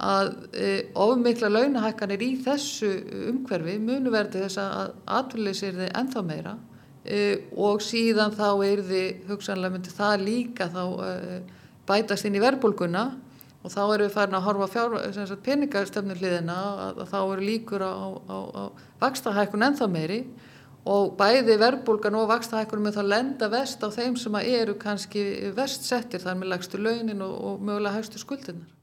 að 0.03 0.31
e, 0.59 0.69
ofmikla 0.99 1.51
launahækkanir 1.51 2.23
í 2.27 2.31
þessu 2.43 2.91
umhverfi 3.33 3.79
munu 3.83 4.13
verði 4.15 4.45
þess 4.45 4.61
að 4.63 4.95
atvinnleysir 5.19 5.77
þið 5.79 5.91
ennþá 6.01 6.23
meira 6.27 6.55
og 7.03 7.83
síðan 7.83 8.35
þá 8.37 8.49
er 8.63 8.83
þið 8.87 9.29
hugsanlega 9.31 9.75
myndi 9.75 9.91
það 9.91 10.25
líka 10.27 10.69
þá 10.71 10.83
uh, 10.87 11.37
bætast 11.89 12.29
inn 12.29 12.39
í 12.39 12.43
verðbólguna 12.43 13.07
og 13.63 13.71
þá 13.71 13.83
eru 13.83 14.07
við 14.07 14.15
farin 14.15 14.39
að 14.39 14.47
horfa 14.47 15.37
peningastöfnu 15.43 16.17
hliðina 16.19 16.57
að 16.89 17.03
þá 17.11 17.19
eru 17.21 17.47
líkur 17.47 17.83
á, 17.83 17.95
á, 18.27 18.39
á 18.55 18.63
vakstahækkun 19.03 19.67
ennþá 19.69 19.89
meiri 19.91 20.21
og 20.83 21.15
bæði 21.19 21.59
verbulgan 21.63 22.19
og 22.19 22.31
vakstahækkunum 22.31 22.91
er 22.91 22.97
þá 22.97 23.03
lenda 23.07 23.49
vest 23.53 23.83
á 23.87 23.89
þeim 23.95 24.17
sem 24.19 24.39
eru 24.43 24.75
kannski 24.79 25.53
vest 25.55 25.87
settir 25.87 26.23
þar 26.23 26.41
með 26.41 26.55
lagstu 26.55 26.81
launin 26.83 27.23
og, 27.23 27.35
og 27.39 27.63
mögulega 27.63 27.99
hægstu 27.99 28.23
skuldinnar 28.23 28.82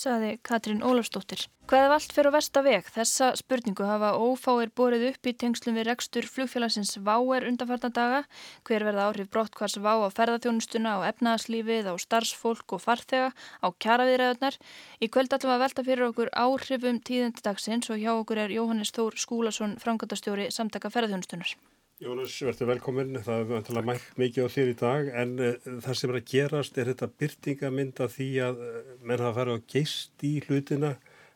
saði 0.00 0.36
Katrín 0.46 0.80
Ólafsdóttir. 0.86 1.44
Hvað 1.70 1.84
ef 1.86 1.92
allt 1.94 2.14
fyrir 2.16 2.28
að 2.30 2.34
versta 2.34 2.60
veg? 2.66 2.88
Þessa 2.90 3.26
spurningu 3.38 3.84
hafa 3.86 4.08
ófáir 4.18 4.72
borið 4.74 5.04
upp 5.10 5.28
í 5.30 5.34
tengslum 5.38 5.76
við 5.78 5.86
rekstur 5.86 6.26
flugfélagsins 6.26 6.96
VÁR 7.06 7.46
undanfarnadaga. 7.46 8.24
Hver 8.66 8.86
verða 8.88 9.06
áhrif 9.06 9.30
brott 9.30 9.54
hvers 9.60 9.78
VÁ 9.78 9.92
á 10.02 10.08
ferðarþjónustuna, 10.16 10.96
á 10.98 11.06
efnaðarslífið, 11.12 11.92
á 11.92 11.94
starfsfólk 12.02 12.74
og 12.74 12.82
farþega, 12.82 13.30
á 13.36 13.68
kjaraviðræðunar. 13.84 14.58
Í 14.98 15.10
kvöld 15.14 15.36
ætlum 15.36 15.54
að 15.54 15.66
velta 15.68 15.86
fyrir 15.86 16.08
okkur 16.10 16.34
áhrifum 16.34 16.98
tíðendidagsins 17.06 17.92
og 17.94 18.02
hjá 18.02 18.16
okkur 18.16 18.46
er 18.48 18.56
Jóhannes 18.56 18.90
Þór 18.96 19.20
Skúlason, 19.20 19.78
framkvæmdastjóri 19.78 20.50
samtaka 20.50 20.90
ferðarþjónustunar. 20.90 21.54
Jónas, 22.00 22.32
verður 22.40 22.70
velkominn. 22.70 23.18
Það 23.20 23.42
er 23.42 23.48
vantilega 23.50 23.84
mætt 23.90 24.04
mikið 24.16 24.46
á 24.48 24.54
þér 24.54 24.68
í 24.70 24.76
dag 24.80 25.08
en 25.20 25.32
uh, 25.36 25.66
það 25.84 25.96
sem 25.98 26.12
er 26.12 26.16
að 26.16 26.30
gerast 26.30 26.78
er 26.80 26.88
þetta 26.88 27.08
byrtingamynda 27.20 28.06
því 28.08 28.28
að 28.46 28.62
uh, 28.64 28.78
menn 29.04 29.20
hafa 29.20 29.36
farið 29.36 29.58
á 29.60 29.68
geist 29.74 30.24
í 30.24 30.30
hlutina 30.46 30.94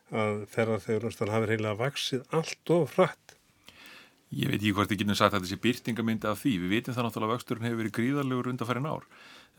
að 0.09 0.41
ferðarþjóðunastan 0.55 1.33
hafi 1.35 1.51
reynilega 1.51 1.79
vaksið 1.83 2.25
allt 2.39 2.73
of 2.73 2.95
frætt. 2.97 3.35
Ég 4.33 4.49
veit 4.49 4.57
ekki 4.57 4.73
hvort 4.79 4.95
ég 4.95 5.03
getum 5.03 5.19
sagt 5.19 5.37
að 5.37 5.45
þessi 5.45 5.61
byrtingamynda 5.67 6.33
af 6.33 6.41
því. 6.41 6.55
Við 6.63 6.73
veitum 6.79 6.97
það 6.97 7.07
náttúrulega 7.11 7.29
að 7.29 7.37
vöxturinn 7.37 7.69
hefur 7.69 7.81
verið 7.83 7.97
gríðarlegur 7.99 8.51
undanfærin 8.55 8.89
ár. 8.89 9.05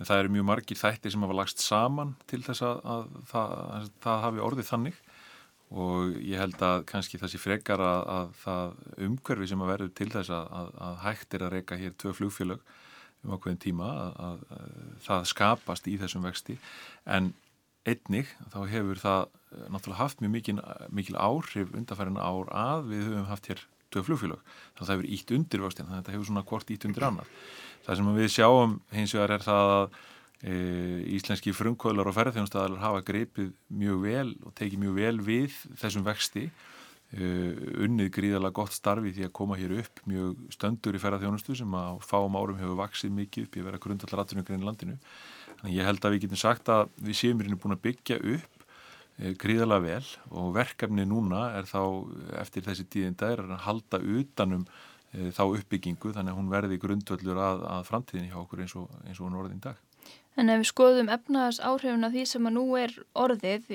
En 0.01 0.11
það 0.11 0.25
eru 0.25 0.35
mjög 0.35 0.49
margir 0.51 0.83
þættir 0.83 1.15
sem 1.15 1.23
hafa 1.23 1.39
lagst 1.39 1.63
saman 1.63 2.17
til 2.27 2.43
þess 2.49 2.67
að, 2.67 2.83
að, 2.83 3.07
að, 3.31 3.55
að 3.79 3.87
það 4.03 4.25
hafi 4.27 4.45
orðið 4.51 4.73
þannig 4.75 4.99
og 5.75 6.17
ég 6.23 6.39
held 6.39 6.61
að 6.63 6.85
kannski 6.87 7.19
sé 7.19 7.41
frekar 7.43 7.83
að, 7.83 8.03
að 8.17 8.35
það 8.43 8.75
umhverfi 9.09 9.49
sem 9.51 9.63
að 9.65 9.73
verður 9.73 9.95
til 9.99 10.11
þess 10.13 10.35
að, 10.35 10.75
að 10.87 10.99
hægt 11.03 11.35
er 11.35 11.47
að 11.47 11.55
reyka 11.57 11.81
hér 11.81 11.97
tvö 11.99 12.13
flugfélög 12.21 12.75
um 13.25 13.35
ákveðin 13.35 13.63
tíma 13.65 13.89
að, 13.91 14.21
að 14.29 14.45
það 15.09 15.29
skapast 15.33 15.89
í 15.91 15.97
þessum 15.99 16.27
vexti. 16.29 16.59
En 17.05 17.33
einnig 17.87 18.31
þá 18.53 18.61
hefur 18.71 19.03
það 19.03 19.23
eh, 19.27 19.65
náttúrulega 19.75 20.03
haft 20.03 20.23
mjög 20.23 20.35
mikil, 20.37 20.59
mikil 20.95 21.19
áhrif 21.19 21.75
undanfærin 21.75 22.21
ár 22.21 22.53
að 22.55 22.93
við 22.93 23.09
höfum 23.09 23.31
haft 23.33 23.51
hér 23.51 23.67
tvö 23.91 24.05
flugfélög. 24.07 24.55
Þannig 24.77 24.85
að 24.85 24.87
það 24.87 24.95
hefur 24.97 25.15
ítt 25.19 25.35
undir 25.35 25.67
vöxtin 25.67 25.89
þannig 25.89 25.99
að 25.99 26.05
þetta 26.05 26.17
hefur 26.17 26.31
svona 26.31 26.47
hvort 26.47 26.75
ítt 26.75 26.87
undir 26.87 27.09
annar 27.11 27.35
það 27.87 28.01
sem 28.01 28.13
við 28.17 28.31
sjáum 28.35 28.77
hins 28.95 29.15
vegar 29.15 29.37
er 29.37 29.45
það 29.47 29.73
að 29.77 29.99
íslenski 30.45 31.55
frumkvölar 31.57 32.11
og 32.11 32.17
ferðarþjónustæðalar 32.17 32.83
hafa 32.83 33.05
greipið 33.07 33.53
mjög 33.73 34.03
vel 34.03 34.33
og 34.45 34.53
tekið 34.59 34.83
mjög 34.83 34.99
vel 34.99 35.21
við 35.25 35.55
þessum 35.81 36.05
vexti 36.05 36.43
e, 36.45 37.31
unnið 37.87 38.11
gríðalega 38.13 38.59
gott 38.59 38.77
starfi 38.77 39.15
því 39.17 39.25
að 39.27 39.33
koma 39.39 39.57
hér 39.57 39.79
upp 39.81 40.03
mjög 40.05 40.43
stöndur 40.53 40.99
í 40.99 41.01
ferðarþjónustu 41.01 41.57
sem 41.57 41.73
á 41.73 41.97
fáum 42.05 42.37
árum 42.37 42.61
hefur 42.61 42.77
vaksið 42.83 43.15
mikið 43.17 43.49
upp 43.49 43.57
í 43.57 43.63
að 43.63 43.71
vera 43.71 43.81
grundallar 43.87 44.23
aðtunum 44.25 44.51
í 44.53 44.69
landinu. 44.69 44.99
Þannig 45.63 45.79
ég 45.79 45.89
held 45.89 46.05
að 46.05 46.15
við 46.15 46.27
getum 46.27 46.43
sagt 46.43 46.69
að 46.69 46.93
við 47.01 47.19
séum 47.23 47.41
hérna 47.41 47.61
búin 47.63 47.79
að 47.79 47.85
byggja 47.89 48.21
upp 48.35 48.69
e, 49.17 49.33
gríðalega 49.41 49.87
vel 49.87 50.13
og 50.37 50.53
verkefni 50.59 51.09
núna 51.09 51.47
er 51.57 51.65
þá 51.71 51.81
eftir 52.45 52.69
þessi 52.69 52.85
tíðinda 52.93 53.33
er 53.33 53.47
að 53.47 53.65
halda 53.71 54.05
utanum 54.05 54.69
þá 55.17 55.47
uppbyggingu 55.47 56.11
þannig 56.13 56.35
að 56.35 56.37
hún 56.37 56.53
verði 56.53 56.77
grundvöldur 56.83 57.39
að, 57.41 57.63
að 57.73 57.87
framtíðin 57.89 58.29
hjá 58.29 58.41
okkur 58.43 58.67
eins 58.67 58.75
og, 58.77 58.91
eins 59.07 59.17
og 59.17 59.31
hún 59.31 59.39
orðin 59.41 59.63
dag. 59.65 59.86
En 60.37 60.53
ef 60.53 60.61
við 60.61 60.69
skoðum 60.69 61.09
efnaðas 61.09 61.63
áhrifuna 61.65 62.11
því 62.13 62.23
sem 62.29 62.49
að 62.49 62.55
nú 62.59 62.65
er 62.77 62.93
orðið, 63.17 63.71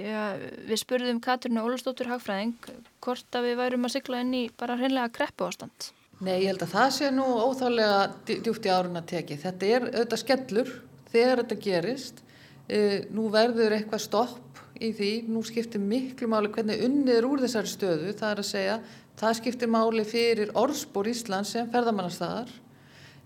við 0.70 0.78
spurðum 0.78 1.22
Katrinu 1.24 1.64
Ólustóttur 1.66 2.12
Hagfræðing 2.12 2.54
hvort 3.02 3.38
að 3.38 3.48
við 3.48 3.58
værum 3.64 3.88
að 3.88 3.96
sykla 3.96 4.22
inn 4.22 4.36
í 4.38 4.44
bara 4.60 4.78
hreinlega 4.78 5.10
kreppu 5.16 5.48
ástand. 5.48 5.90
Nei, 6.22 6.44
ég 6.44 6.52
held 6.52 6.62
að 6.62 6.74
það 6.76 6.92
sé 6.94 7.10
nú 7.16 7.26
óþálega 7.42 8.02
djúft 8.30 8.68
í 8.68 8.70
árun 8.70 9.00
að 9.00 9.08
teki. 9.16 9.40
Þetta 9.42 9.70
er 9.74 9.88
auðvitað 9.88 10.22
skellur 10.22 10.74
þegar 11.10 11.42
þetta 11.42 11.58
gerist. 11.66 12.22
E, 12.70 12.82
nú 13.10 13.26
verður 13.34 13.74
eitthvað 13.80 14.04
stopp 14.06 14.62
í 14.78 14.92
því. 14.94 15.12
Nú 15.34 15.42
skiptir 15.48 15.82
miklu 15.82 16.30
máli 16.30 16.52
hvernig 16.54 16.84
unnið 16.86 17.16
er 17.16 17.26
úr 17.26 17.42
þessari 17.42 17.74
stöðu. 17.74 18.14
Það 18.20 18.36
er 18.36 18.44
að 18.44 18.50
segja, 18.52 18.76
það 19.18 19.40
skiptir 19.40 19.74
máli 19.74 20.06
fyrir 20.06 20.54
orðspór 20.62 21.10
Íslands 21.10 21.56
sem 21.56 21.74
ferðamannastæðar 21.74 22.54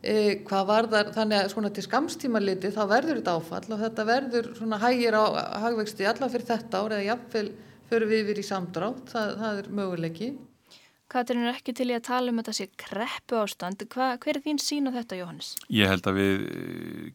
E, 0.05 0.17
hvað 0.45 0.65
var 0.69 0.88
þar, 0.91 1.07
þannig 1.15 1.39
að 1.39 1.47
svona 1.55 1.69
til 1.74 1.83
skamstíma 1.85 2.41
liti 2.43 2.69
þá 2.74 2.83
verður 2.91 3.19
þetta 3.19 3.38
áfall 3.39 3.69
og 3.74 3.79
þetta 3.81 4.03
verður 4.05 4.50
svona 4.57 4.77
hægir 4.83 5.17
á 5.17 5.25
hagvexti 5.63 6.05
allar 6.05 6.29
fyrir 6.29 6.50
þetta 6.51 6.81
ár 6.81 6.93
eða 6.93 7.07
jafnvel 7.07 7.47
fyrir 7.89 8.12
við 8.12 8.21
yfir 8.25 8.41
í 8.41 8.45
samdrátt, 8.45 9.07
það, 9.09 9.31
það 9.39 9.62
er 9.62 9.71
möguleiki. 9.79 10.29
Katrin 11.09 11.43
er 11.45 11.53
ekki 11.53 11.74
til 11.77 11.91
í 11.91 11.95
að 11.95 12.07
tala 12.07 12.31
um 12.33 12.39
þetta 12.41 12.53
sé 12.57 12.65
kreppu 12.81 13.38
ástand, 13.38 13.83
Hva, 13.93 14.15
hver 14.21 14.39
er 14.39 14.43
þín 14.45 14.59
sín 14.62 14.89
á 14.89 14.91
þetta 14.95 15.19
Jóhannes? 15.19 15.51
Ég 15.74 15.89
held 15.89 16.09
að 16.09 16.17
við 16.17 16.45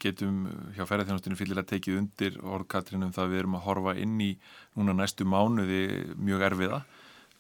getum 0.03 0.45
hjá 0.77 0.85
ferðarþjónustinu 0.87 1.39
fyllilega 1.39 1.73
tekið 1.73 1.99
undir 1.99 2.39
orð 2.43 2.69
Katrin 2.71 3.07
um 3.07 3.15
það 3.15 3.27
að 3.27 3.35
við 3.35 3.43
erum 3.43 3.59
að 3.59 3.67
horfa 3.67 3.97
inn 3.99 4.15
í 4.23 4.31
núna 4.79 4.95
næstu 4.99 5.27
mánuði 5.27 5.83
mjög 6.23 6.47
erfiða 6.51 6.81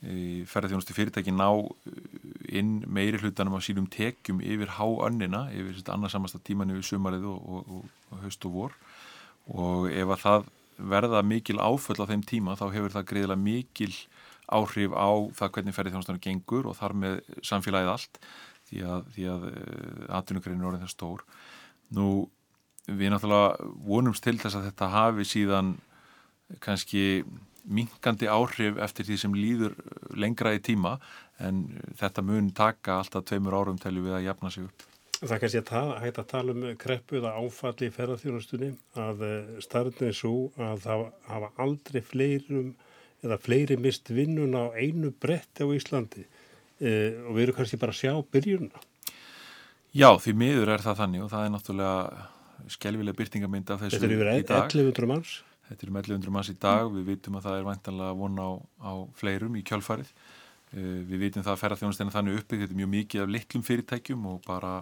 ferðarþjónustu 0.00 0.94
fyrirtæki 0.96 1.32
ná 1.34 1.48
eh, 1.52 2.56
inn 2.60 2.80
meiri 2.88 3.20
hlutanum 3.20 3.58
á 3.58 3.60
sínum 3.60 3.88
tekjum 3.90 4.40
yfir 4.40 4.72
háönnina, 4.78 5.48
yfir 5.52 5.82
annarsamasta 5.92 6.40
tíman 6.40 6.72
yfir 6.72 6.86
sumarið 6.88 7.26
og, 7.28 7.50
og, 7.68 7.84
og 8.08 8.24
haust 8.24 8.46
og 8.48 8.54
vor 8.54 8.78
og 9.50 9.90
ef 9.92 10.14
að 10.14 10.22
það 10.24 10.48
verða 10.90 11.20
mikil 11.26 11.60
áföll 11.60 12.00
á 12.00 12.08
þeim 12.08 12.24
tíma 12.24 12.56
þá 12.56 12.70
hefur 12.72 12.94
það 12.94 13.08
greiðilega 13.10 13.44
mikil 13.44 13.92
áhrif 14.50 14.96
á 14.96 15.10
það 15.36 15.52
hvernig 15.56 15.76
ferðarþjónustunum 15.76 16.24
gengur 16.24 16.70
og 16.70 16.78
þar 16.80 16.96
með 16.96 17.20
samfélagið 17.44 17.92
allt 17.92 18.20
því 18.70 18.82
að, 18.86 19.20
að 19.34 19.46
eh, 19.50 20.02
atvinnugreinu 20.16 20.62
er 20.62 20.70
orðin 20.70 20.86
það 20.86 20.94
stór. 20.94 21.24
Nú 21.92 22.08
við 22.88 23.12
náttúrulega 23.12 23.70
vonumst 23.84 24.24
til 24.24 24.38
þess 24.40 24.56
að 24.56 24.70
þetta 24.70 24.90
hafi 24.94 25.26
síðan 25.28 25.74
kannski 26.62 27.04
minkandi 27.64 28.28
áhrif 28.30 28.78
eftir 28.82 29.08
því 29.08 29.18
sem 29.22 29.34
líður 29.36 29.74
lengra 30.16 30.54
í 30.56 30.62
tíma 30.64 30.98
en 31.40 31.64
þetta 31.98 32.24
mun 32.24 32.52
taka 32.56 33.00
alltaf 33.00 33.26
tveimur 33.28 33.56
árum 33.56 33.80
telju 33.80 34.04
við 34.06 34.18
að 34.18 34.28
jafna 34.28 34.52
sig 34.54 34.68
upp. 34.68 34.86
Það 35.20 35.34
er 35.36 35.40
kannski 35.42 35.60
að 35.76 35.90
hægt 36.00 36.18
að 36.22 36.28
tala 36.30 36.52
um 36.54 36.62
kreppu 36.80 37.18
eða 37.18 37.34
áfalli 37.36 37.90
í 37.90 37.92
ferðarþjónastunni 37.92 38.70
að 39.02 39.24
eh, 39.26 39.50
starfnið 39.60 40.08
er 40.08 40.16
svo 40.16 40.36
að 40.56 40.86
það 40.86 41.02
hafa 41.28 41.50
aldrei 41.60 42.00
fleirum 42.00 42.70
eða 43.20 43.36
fleiri 43.40 43.76
mist 43.76 44.08
vinnun 44.08 44.56
á 44.56 44.72
einu 44.72 45.12
bretti 45.12 45.66
á 45.66 45.68
Íslandi 45.76 46.24
e, 46.24 46.90
og 47.26 47.36
við 47.36 47.42
erum 47.44 47.58
kannski 47.58 47.80
bara 47.80 47.92
að 47.92 48.00
sjá 48.00 48.14
byrjunna. 48.32 48.80
Já, 49.92 50.08
því 50.22 50.36
miður 50.40 50.72
er 50.76 50.84
það 50.84 51.02
þannig 51.02 51.24
og 51.26 51.32
það 51.32 51.44
er 51.44 51.52
náttúrulega 51.54 52.26
skelvilega 52.70 53.18
byrtingamind 53.18 53.72
af 53.74 53.84
þessu 53.84 53.98
í 53.98 54.00
dag. 54.00 54.06
Þetta 54.06 54.08
er 54.08 54.16
yfir 54.16 54.32
1100 54.94 55.10
manns? 55.10 55.34
Þetta 55.70 55.86
er 55.86 55.92
um 55.92 55.98
1100 56.00 56.34
manns 56.34 56.50
í 56.50 56.56
dag, 56.60 56.90
við 56.92 57.12
vitum 57.12 57.38
að 57.38 57.46
það 57.46 57.58
er 57.58 57.68
vantanlega 57.68 58.16
vona 58.18 58.46
á, 58.46 58.52
á 58.82 58.92
fleirum 59.20 59.58
í 59.58 59.64
kjálfarið. 59.66 60.10
Uh, 60.70 60.98
við 61.06 61.26
vitum 61.26 61.46
það 61.46 61.54
að 61.54 61.62
ferðarþjónustina 61.62 62.14
þannig 62.14 62.42
uppið, 62.42 62.64
þetta 62.64 62.76
er 62.76 62.80
mjög 62.82 62.92
mikið 62.96 63.22
af 63.22 63.32
litlum 63.36 63.64
fyrirtækjum 63.66 64.26
og 64.32 64.42
bara, 64.46 64.74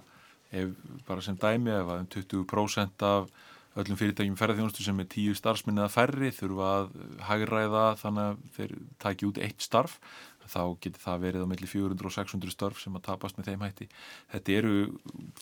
ef, 0.50 0.73
bara 1.09 1.25
sem 1.25 1.38
dæmi 1.38 1.76
ef 1.76 1.92
að 1.92 2.02
um 2.02 2.11
20% 2.16 3.07
af 3.09 3.30
öllum 3.78 4.00
fyrirtækjum 4.00 4.38
ferðarþjónustu 4.40 4.83
sem 4.83 5.04
er 5.04 5.07
tíu 5.12 5.37
starfsminni 5.38 5.85
eða 5.85 5.92
færri 5.92 6.33
þurfa 6.35 6.71
að 6.73 6.88
hagræða 7.28 7.85
þannig 8.00 8.25
að 8.25 8.40
þeir 8.57 8.75
taki 9.04 9.28
út 9.28 9.40
eitt 9.45 9.62
starf 9.62 10.00
þá 10.49 10.62
getur 10.83 11.02
það 11.02 11.25
verið 11.26 11.45
á 11.45 11.50
milli 11.50 11.68
400 11.68 12.09
og 12.09 12.14
600 12.16 12.54
starf 12.54 12.83
sem 12.83 12.97
að 12.97 13.07
tapast 13.11 13.38
með 13.38 13.50
þeim 13.50 13.64
hætti. 13.66 13.88
Þetta 14.33 14.57
eru 14.61 14.76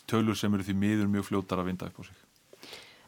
tölur 0.09 0.39
sem 0.39 0.53
eru 0.53 0.67
því 0.67 0.79
miður 0.81 1.13
mjög 1.13 1.29
fljótar 1.31 1.63
að 1.63 1.71
vinda 1.71 1.89
upp 1.89 2.01
á 2.01 2.03
sig. 2.07 2.26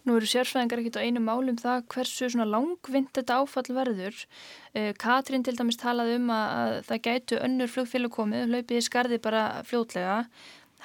Nú 0.10 0.16
eru 0.18 0.26
sérfræðingar 0.26 0.80
ekkit 0.82 0.96
á 0.98 1.06
einu 1.06 1.22
málum 1.22 1.58
það 1.60 1.84
hversu 1.94 2.28
langvind 2.42 3.12
þetta 3.14 3.36
áfall 3.44 3.76
verður. 3.78 4.16
Eh, 4.74 4.94
Katrín 4.98 5.44
til 5.46 5.54
dæmis 5.54 5.78
talaði 5.78 6.16
um 6.18 6.32
að 6.34 6.78
það 6.88 7.02
gætu 7.06 7.38
önnur 7.46 7.70
flugfélag 7.70 8.16
komið, 8.16 8.48
hlaupið 8.50 8.80
í 8.80 8.86
skarði 8.88 9.20
bara 9.22 9.44
fljótlega. 9.70 10.24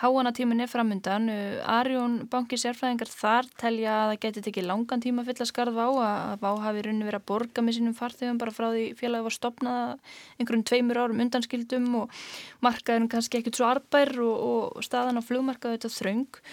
Háanatímin 0.02 0.60
er 0.60 0.68
framundan. 0.68 1.30
Eh, 1.32 1.56
Arjón 1.64 2.26
banki 2.28 2.58
sérfræðingar 2.60 3.08
þar 3.08 3.48
telja 3.56 3.94
að 4.02 4.10
það 4.10 4.20
geti 4.26 4.42
tekið 4.44 4.68
langan 4.68 5.04
tíma 5.06 5.24
að 5.24 5.30
fylla 5.30 5.46
skarð 5.48 5.78
á 5.80 5.88
að 5.88 6.42
Vá 6.42 6.50
hafi 6.66 6.82
runni 6.84 7.08
verið 7.08 7.22
að 7.22 7.28
borga 7.30 7.64
með 7.64 7.78
sínum 7.78 7.96
farþegum 7.96 8.42
bara 8.42 8.52
frá 8.52 8.66
því 8.74 8.84
félagi 8.98 9.24
var 9.24 9.36
stopnað 9.38 9.94
einhverjum 10.36 10.66
tveimur 10.68 11.00
árum 11.00 11.24
undanskildum 11.24 11.88
og 12.02 12.20
markaðurinn 12.60 13.08
kannski 13.08 13.40
ekkert 13.40 13.56
svo 13.56 13.70
arbær 13.70 14.12
og, 14.20 14.36
og 14.76 14.84
staðan 14.84 15.16
á 15.16 15.24
flugmarkaðu 15.24 15.78
þetta 15.78 15.94
þraung. 15.96 16.44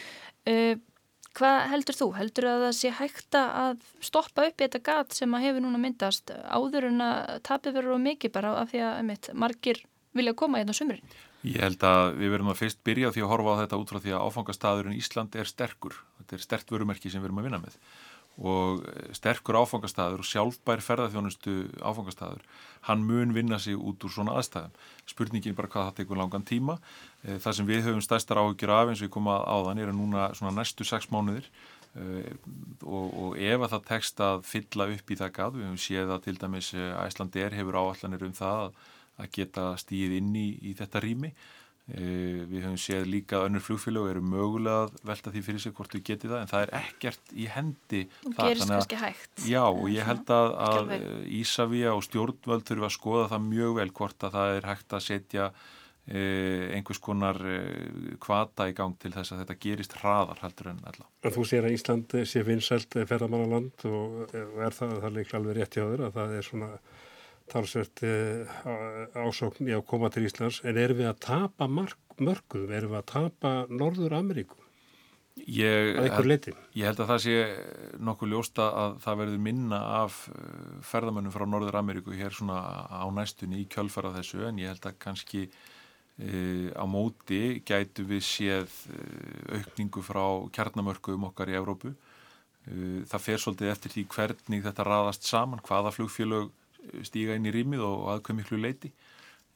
Hvað 1.37 1.57
heldur 1.71 1.95
þú? 1.95 2.07
Heldur 2.17 2.47
að 2.51 2.63
það 2.65 2.73
sé 2.75 2.91
hægt 2.97 3.37
að 3.39 3.83
stoppa 4.03 4.47
upp 4.49 4.59
í 4.59 4.65
þetta 4.65 4.81
gat 4.83 5.15
sem 5.15 5.35
að 5.37 5.45
hefur 5.47 5.63
núna 5.63 5.79
myndast 5.79 6.33
áður 6.43 6.89
en 6.89 7.03
að 7.05 7.35
tapir 7.47 7.75
verður 7.77 7.95
á 7.95 8.05
mikið 8.07 8.33
bara 8.35 8.55
af 8.59 8.71
því 8.73 8.81
að 8.83 8.95
einmitt, 8.99 9.29
margir 9.33 9.83
vilja 10.17 10.35
koma 10.35 10.59
í 10.59 10.65
þetta 10.65 10.77
sumurinn? 10.81 11.13
Ég 11.47 11.63
held 11.63 11.83
að 11.87 12.19
við 12.19 12.33
verðum 12.35 12.51
að 12.51 12.59
fyrst 12.59 12.81
byrja 12.85 13.13
því 13.15 13.23
að 13.23 13.31
horfa 13.31 13.53
á 13.55 13.59
þetta 13.63 13.79
út 13.81 13.93
frá 13.93 13.99
því 14.03 14.11
að 14.13 14.25
áfangastæðurinn 14.27 14.97
Ísland 14.99 15.37
er 15.39 15.49
sterkur. 15.49 15.95
Þetta 16.19 16.37
er 16.37 16.43
stert 16.43 16.73
vörumerki 16.75 17.09
sem 17.09 17.23
við 17.23 17.31
erum 17.31 17.41
að 17.41 17.47
vinna 17.47 17.61
með 17.63 17.79
og 18.39 18.85
sterkur 19.15 19.59
áfangastæður 19.59 20.23
og 20.23 20.27
sjálfbær 20.27 20.83
ferðarþjónustu 20.85 21.55
áfangastæður 21.83 22.45
hann 22.87 23.03
mun 23.05 23.35
vinna 23.35 23.59
sig 23.59 23.75
út 23.77 24.01
úr 24.05 24.13
svona 24.13 24.37
aðstæðum. 24.39 24.71
Spurningin 25.09 25.57
bara 25.57 25.69
hvað 25.69 25.89
það 25.89 25.97
tekur 25.99 26.17
langan 26.17 26.47
tíma. 26.47 26.79
Eh, 27.23 27.37
það 27.37 27.57
sem 27.57 27.67
við 27.67 27.83
höfum 27.85 28.01
stæstar 28.01 28.41
áhugjur 28.41 28.73
af 28.73 28.89
eins 28.89 29.01
og 29.01 29.07
við 29.07 29.13
komum 29.13 29.35
að 29.35 29.45
áðan 29.53 29.83
er 29.83 29.91
að 29.91 29.99
núna 29.99 30.31
svona 30.37 30.55
næstu 30.57 30.87
sex 30.87 31.11
mánuðir. 31.13 31.51
Eh, 31.91 32.33
og, 32.81 33.07
og 33.11 33.37
ef 33.37 33.61
að 33.61 33.75
það 33.75 33.87
tekst 33.91 34.25
að 34.25 34.43
fylla 34.47 34.89
upp 34.95 35.11
í 35.11 35.19
það 35.19 35.33
gað, 35.37 35.55
við 35.59 35.67
höfum 35.67 35.85
séð 35.85 36.15
að 36.15 36.25
til 36.25 36.37
dæmis 36.41 36.73
Æslandi 36.73 37.45
er 37.45 37.57
hefur 37.59 37.77
áallanir 37.77 38.25
um 38.25 38.33
það 38.33 38.65
að, 38.65 38.85
geta 39.35 39.75
stíð 39.77 40.15
inn 40.17 40.31
í, 40.33 40.47
í 40.65 40.71
þetta 40.73 41.03
rými 41.03 41.29
Eh, 41.29 41.60
við 41.91 42.61
höfum 42.61 42.77
séð 42.79 43.07
líka 43.09 43.39
að 43.39 43.47
önnur 43.49 43.63
flugfélag 43.65 44.11
eru 44.11 44.21
mögulega 44.23 44.85
að 44.85 44.93
velta 45.09 45.33
því 45.33 45.41
fyrir 45.47 45.63
sig 45.63 45.73
hvort 45.75 45.95
við 45.95 46.03
getið 46.11 46.31
það 46.31 46.43
en 46.43 46.51
það 46.51 46.63
er 46.63 46.71
ekkert 46.77 47.33
í 47.33 47.47
hendi 47.51 48.01
og 48.29 48.37
gerist 48.37 48.69
kannski 48.69 48.99
hægt 49.01 49.43
já 49.49 49.63
og 49.65 49.83
ég 49.91 50.07
held 50.07 50.31
að, 50.37 50.55
að 50.67 50.93
Ísafíja 51.41 51.95
og 51.97 52.05
stjórnvöld 52.07 52.65
þurfa 52.69 52.87
að 52.87 52.95
skoða 52.95 53.27
það 53.33 53.45
mjög 53.49 53.77
vel 53.81 53.89
hvort 53.97 54.27
að 54.27 54.37
það 54.37 54.55
er 54.55 54.69
hægt 54.71 54.95
að 54.95 55.05
setja 55.07 55.49
eh, 56.05 56.71
einhvers 56.77 57.01
konar 57.03 57.41
eh, 57.49 58.15
kvata 58.23 58.69
í 58.71 58.77
gang 58.77 58.95
til 59.01 59.13
þess 59.17 59.33
að 59.33 59.43
þetta 59.43 59.59
gerist 59.65 59.97
hraðar 59.99 60.41
heldur 60.45 60.71
en 60.71 60.81
alla. 60.93 61.09
En 61.25 61.35
þú 61.35 61.45
sér 61.49 61.67
að 61.67 61.77
Ísland 61.77 62.17
sé 62.29 62.45
vinsælt 62.47 62.97
ferðamannaland 63.09 63.87
og 63.89 64.35
er 64.37 64.75
það, 64.77 64.99
það 65.03 65.17
líklega 65.17 65.41
alveg 65.41 65.59
rétt 65.59 65.77
hjá 65.77 65.85
þér 65.85 66.05
að 66.07 66.19
það 66.19 66.37
er 66.37 66.51
svona 66.51 66.71
talsvert 67.51 68.03
eh, 68.07 68.47
ásókn 69.17 69.69
í 69.69 69.75
að 69.75 69.85
koma 69.89 70.11
til 70.13 70.25
Íslands 70.27 70.61
en 70.67 70.79
erum 70.79 71.01
við 71.01 71.11
að 71.11 71.21
tapa 71.27 71.67
mörgum, 71.67 72.67
erum 72.71 72.93
við 72.93 72.99
að 73.01 73.07
tapa 73.11 73.53
Norður 73.69 74.15
Ameríku 74.21 74.59
ég, 75.47 75.95
að 75.95 76.05
einhver 76.05 76.29
leiti? 76.29 76.53
Ég 76.77 76.89
held 76.89 77.01
að 77.03 77.11
það 77.11 77.21
sé 77.25 77.35
nokkuð 78.07 78.33
ljósta 78.33 78.69
að 78.83 78.95
það 79.03 79.19
verður 79.23 79.43
minna 79.49 79.81
af 80.01 80.21
eh, 80.31 80.79
ferðamönnum 80.91 81.35
frá 81.35 81.45
Norður 81.49 81.79
Ameríku 81.81 82.15
hér 82.15 82.35
svona 82.35 82.61
á 82.87 83.05
næstunni 83.13 83.63
í 83.63 83.69
kjölfara 83.71 84.13
þessu 84.17 84.45
en 84.47 84.61
ég 84.61 84.71
held 84.73 84.87
að 84.87 84.99
kannski 85.01 85.47
e, 86.21 86.71
á 86.71 86.85
móti 86.89 87.61
gætu 87.67 88.05
við 88.07 88.23
séð 88.27 88.79
aukningu 89.51 90.03
frá 90.05 90.23
kjarnamörku 90.53 91.15
um 91.17 91.29
okkar 91.31 91.51
í 91.51 91.57
Evrópu. 91.59 91.93
E, 92.67 93.03
það 93.09 93.25
fer 93.25 93.41
svolítið 93.41 93.73
eftir 93.73 93.95
því 93.95 94.07
hvernig 94.15 94.65
þetta 94.67 94.87
raðast 94.87 95.27
saman, 95.29 95.63
hvaða 95.65 95.93
flugfélög 95.95 96.51
stíga 97.07 97.35
inn 97.37 97.47
í 97.47 97.53
rýmið 97.53 97.83
og 97.85 98.07
aðkvæm 98.15 98.41
miklu 98.41 98.59
leiti. 98.61 98.91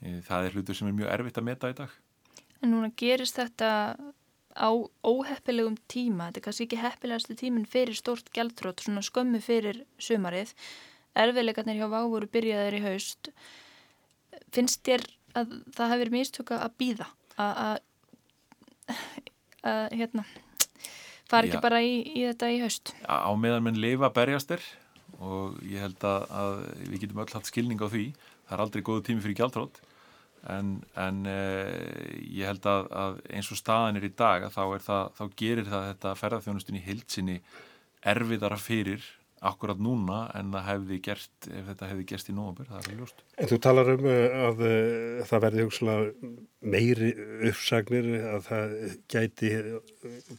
E, 0.01 0.19
það 0.25 0.47
er 0.49 0.57
hlutur 0.57 0.77
sem 0.77 0.89
er 0.89 0.97
mjög 0.97 1.11
erfitt 1.13 1.39
að 1.41 1.47
meta 1.49 1.71
í 1.71 1.77
dag. 1.77 1.95
En 2.63 2.71
núna 2.73 2.91
gerist 2.97 3.39
þetta 3.39 3.69
á 4.55 4.69
óheppilegum 5.03 5.75
tíma, 5.91 6.29
þetta 6.29 6.39
er 6.39 6.45
kannski 6.47 6.67
ekki 6.67 6.79
heppilegastu 6.79 7.35
tímin 7.37 7.67
fyrir 7.67 7.97
stort 7.97 8.31
gæltrótt, 8.35 8.85
svona 8.85 9.03
skömmu 9.03 9.41
fyrir 9.43 9.81
sumarið, 9.99 10.53
erfiðleikarnir 11.19 11.81
hjá 11.81 11.89
vávoru 11.91 12.29
byrjaðir 12.31 12.79
í 12.79 12.85
haust. 12.85 13.31
Finnst 14.55 14.83
þér 14.87 15.03
að 15.35 15.59
það 15.75 15.93
hefur 15.95 16.13
mistöka 16.15 16.61
að 16.63 16.77
býða, 16.79 17.09
að, 17.35 17.83
hérna, 19.91 20.23
fara 21.27 21.49
ekki 21.49 21.61
bara 21.63 21.83
í, 21.83 21.99
í 22.15 22.23
þetta 22.29 22.51
í 22.55 22.63
haust? 22.63 22.95
Á 23.03 23.31
meðan 23.35 23.67
menn 23.67 23.81
leifa 23.83 24.11
berjastir 24.15 24.63
og 25.25 25.59
ég 25.65 25.81
held 25.81 26.05
að, 26.07 26.29
að 26.29 26.55
við 26.85 27.03
getum 27.03 27.21
öll 27.25 27.33
hatt 27.33 27.49
skilning 27.49 27.81
á 27.81 27.87
því. 27.89 28.05
Það 28.45 28.55
er 28.57 28.63
aldrei 28.65 28.85
góðu 28.85 29.05
tími 29.07 29.25
fyrir 29.25 29.39
gjaldrótt 29.41 29.81
en, 30.51 30.71
en 30.99 31.25
eh, 31.29 32.21
ég 32.29 32.49
held 32.49 32.65
að, 32.69 32.89
að 32.93 33.19
eins 33.33 33.51
og 33.51 33.59
staðan 33.59 33.99
er 33.99 34.07
í 34.07 34.13
dag 34.17 34.47
þá, 34.53 34.63
það, 34.85 35.05
þá 35.17 35.23
gerir 35.41 35.69
það 35.69 35.87
þetta 35.89 36.15
ferðarþjónustin 36.21 36.79
í 36.79 36.83
hildsinni 36.85 37.37
erfiðara 38.05 38.59
fyrir 38.61 39.05
akkurat 39.49 39.79
núna 39.81 40.19
en 40.37 40.51
það 40.53 40.67
hefði 40.69 40.97
gert 41.05 41.47
ef 41.49 41.67
þetta 41.69 41.89
hefði 41.91 42.05
gerst 42.11 42.29
í 42.31 42.35
nógumber, 42.35 42.67
það 42.69 42.77
er 42.77 42.83
alveg 42.83 43.01
ljóst. 43.01 43.23
En 43.37 43.49
þú 43.51 43.59
talar 43.65 43.91
um 43.93 44.07
eh, 44.11 44.37
að 44.47 44.63
uh, 44.65 45.23
það 45.29 45.43
verði 45.45 45.65
meiri 46.65 47.11
uppsagnir 47.49 48.07
að 48.31 48.47
það 48.47 48.75
gæti 49.13 49.51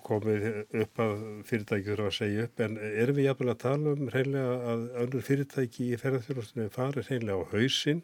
komið 0.07 0.47
upp 0.83 1.03
að 1.05 1.15
fyrirtæki 1.47 1.93
þurfa 1.93 2.09
að 2.11 2.17
segja 2.19 2.47
upp 2.49 2.65
en 2.67 2.81
erum 2.89 3.21
við 3.21 3.29
jafnvel 3.29 3.53
að 3.53 3.63
tala 3.63 3.95
um 3.95 4.11
reynilega 4.15 4.73
að 4.73 4.89
önnur 5.05 5.27
fyrirtæki 5.29 5.93
í 5.93 6.01
ferðarþjónustunni 6.03 6.73
fari 6.75 7.07
reynilega 7.07 7.47
á 7.47 7.51
hausin 7.55 8.03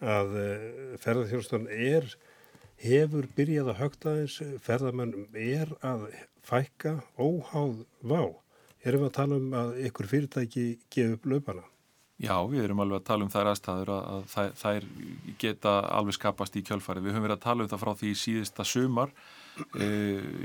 að 0.00 0.34
ferðarþjónustunn 1.04 1.70
er 1.70 2.10
hefur 2.80 3.28
byrjað 3.36 3.70
að 3.74 3.80
högta 3.84 4.14
þess 4.18 4.60
ferðarmennum 4.66 5.26
er 5.36 5.72
að 5.84 6.06
fækka 6.46 6.96
óháð 7.20 7.84
vá 8.00 8.22
erum 8.84 9.04
við 9.04 9.10
að 9.10 9.18
tala 9.18 9.38
um 9.40 9.52
að 9.60 9.76
ykkur 9.88 10.10
fyrirtæki 10.10 10.64
gefa 10.92 11.18
upp 11.18 11.28
löpana? 11.30 11.66
Já, 12.20 12.34
við 12.44 12.66
erum 12.66 12.82
alveg 12.84 13.00
að 13.00 13.06
tala 13.08 13.24
um 13.24 13.30
þær 13.32 13.48
aðstæður 13.48 13.90
að, 13.94 14.02
að 14.12 14.24
þær, 14.28 14.50
þær 14.60 14.86
geta 15.40 15.70
alveg 15.96 16.16
skapast 16.18 16.58
í 16.60 16.62
kjölfari. 16.68 17.00
Við 17.00 17.14
höfum 17.14 17.24
verið 17.24 17.38
að 17.38 17.46
tala 17.46 17.64
um 17.64 17.70
það 17.70 17.80
frá 17.80 17.90
því 17.96 18.10
síðista 18.20 18.66
sumar 18.68 19.14
e, 19.80 19.88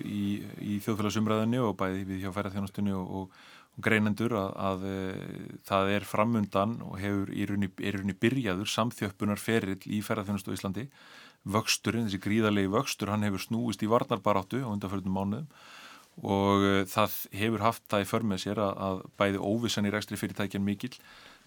í, 0.07 0.23
í 0.63 0.77
þjóðfélagsumræðinni 0.85 1.59
og 1.65 1.75
bæði 1.81 2.07
við 2.07 2.23
hjá 2.23 2.31
ferðarþjónastunni 2.37 2.95
og, 2.95 3.11
og, 3.19 3.43
og 3.75 3.83
greinendur 3.89 4.37
að, 4.39 4.55
að 4.69 4.87
e, 4.87 4.95
það 5.67 5.91
er 5.97 6.07
framundan 6.07 6.79
og 6.85 6.95
hefur 7.01 7.35
í 7.35 7.49
rauninni 7.51 8.19
byrjaður 8.23 8.71
samþjöppunar 8.71 9.43
ferill 9.43 9.81
í 9.83 9.99
ferðarþjónastu 10.05 10.55
í 10.55 10.59
Íslandi. 10.61 10.89
Vöxturinn, 11.43 12.07
þessi 12.07 12.23
gríðarlegi 12.23 12.71
vöxtur, 12.71 13.11
hann 13.11 13.27
hefur 13.27 13.43
snúist 13.43 13.83
í 13.83 13.91
varnarbaráttu 13.91 14.63
á 14.63 14.71
undanförnum 14.71 15.19
mánuðum 15.19 15.51
og 16.23 16.63
uh, 16.63 16.81
það 16.87 17.15
hefur 17.35 17.63
haft 17.65 17.87
það 17.91 18.03
í 18.03 18.09
förmið 18.11 18.43
sér 18.45 18.61
að, 18.63 18.75
að 18.87 18.99
bæði 19.19 19.41
óvissan 19.51 19.87
í 19.89 19.93
rekstri 19.93 20.19
fyrirtækjan 20.19 20.65
mikil, 20.65 20.93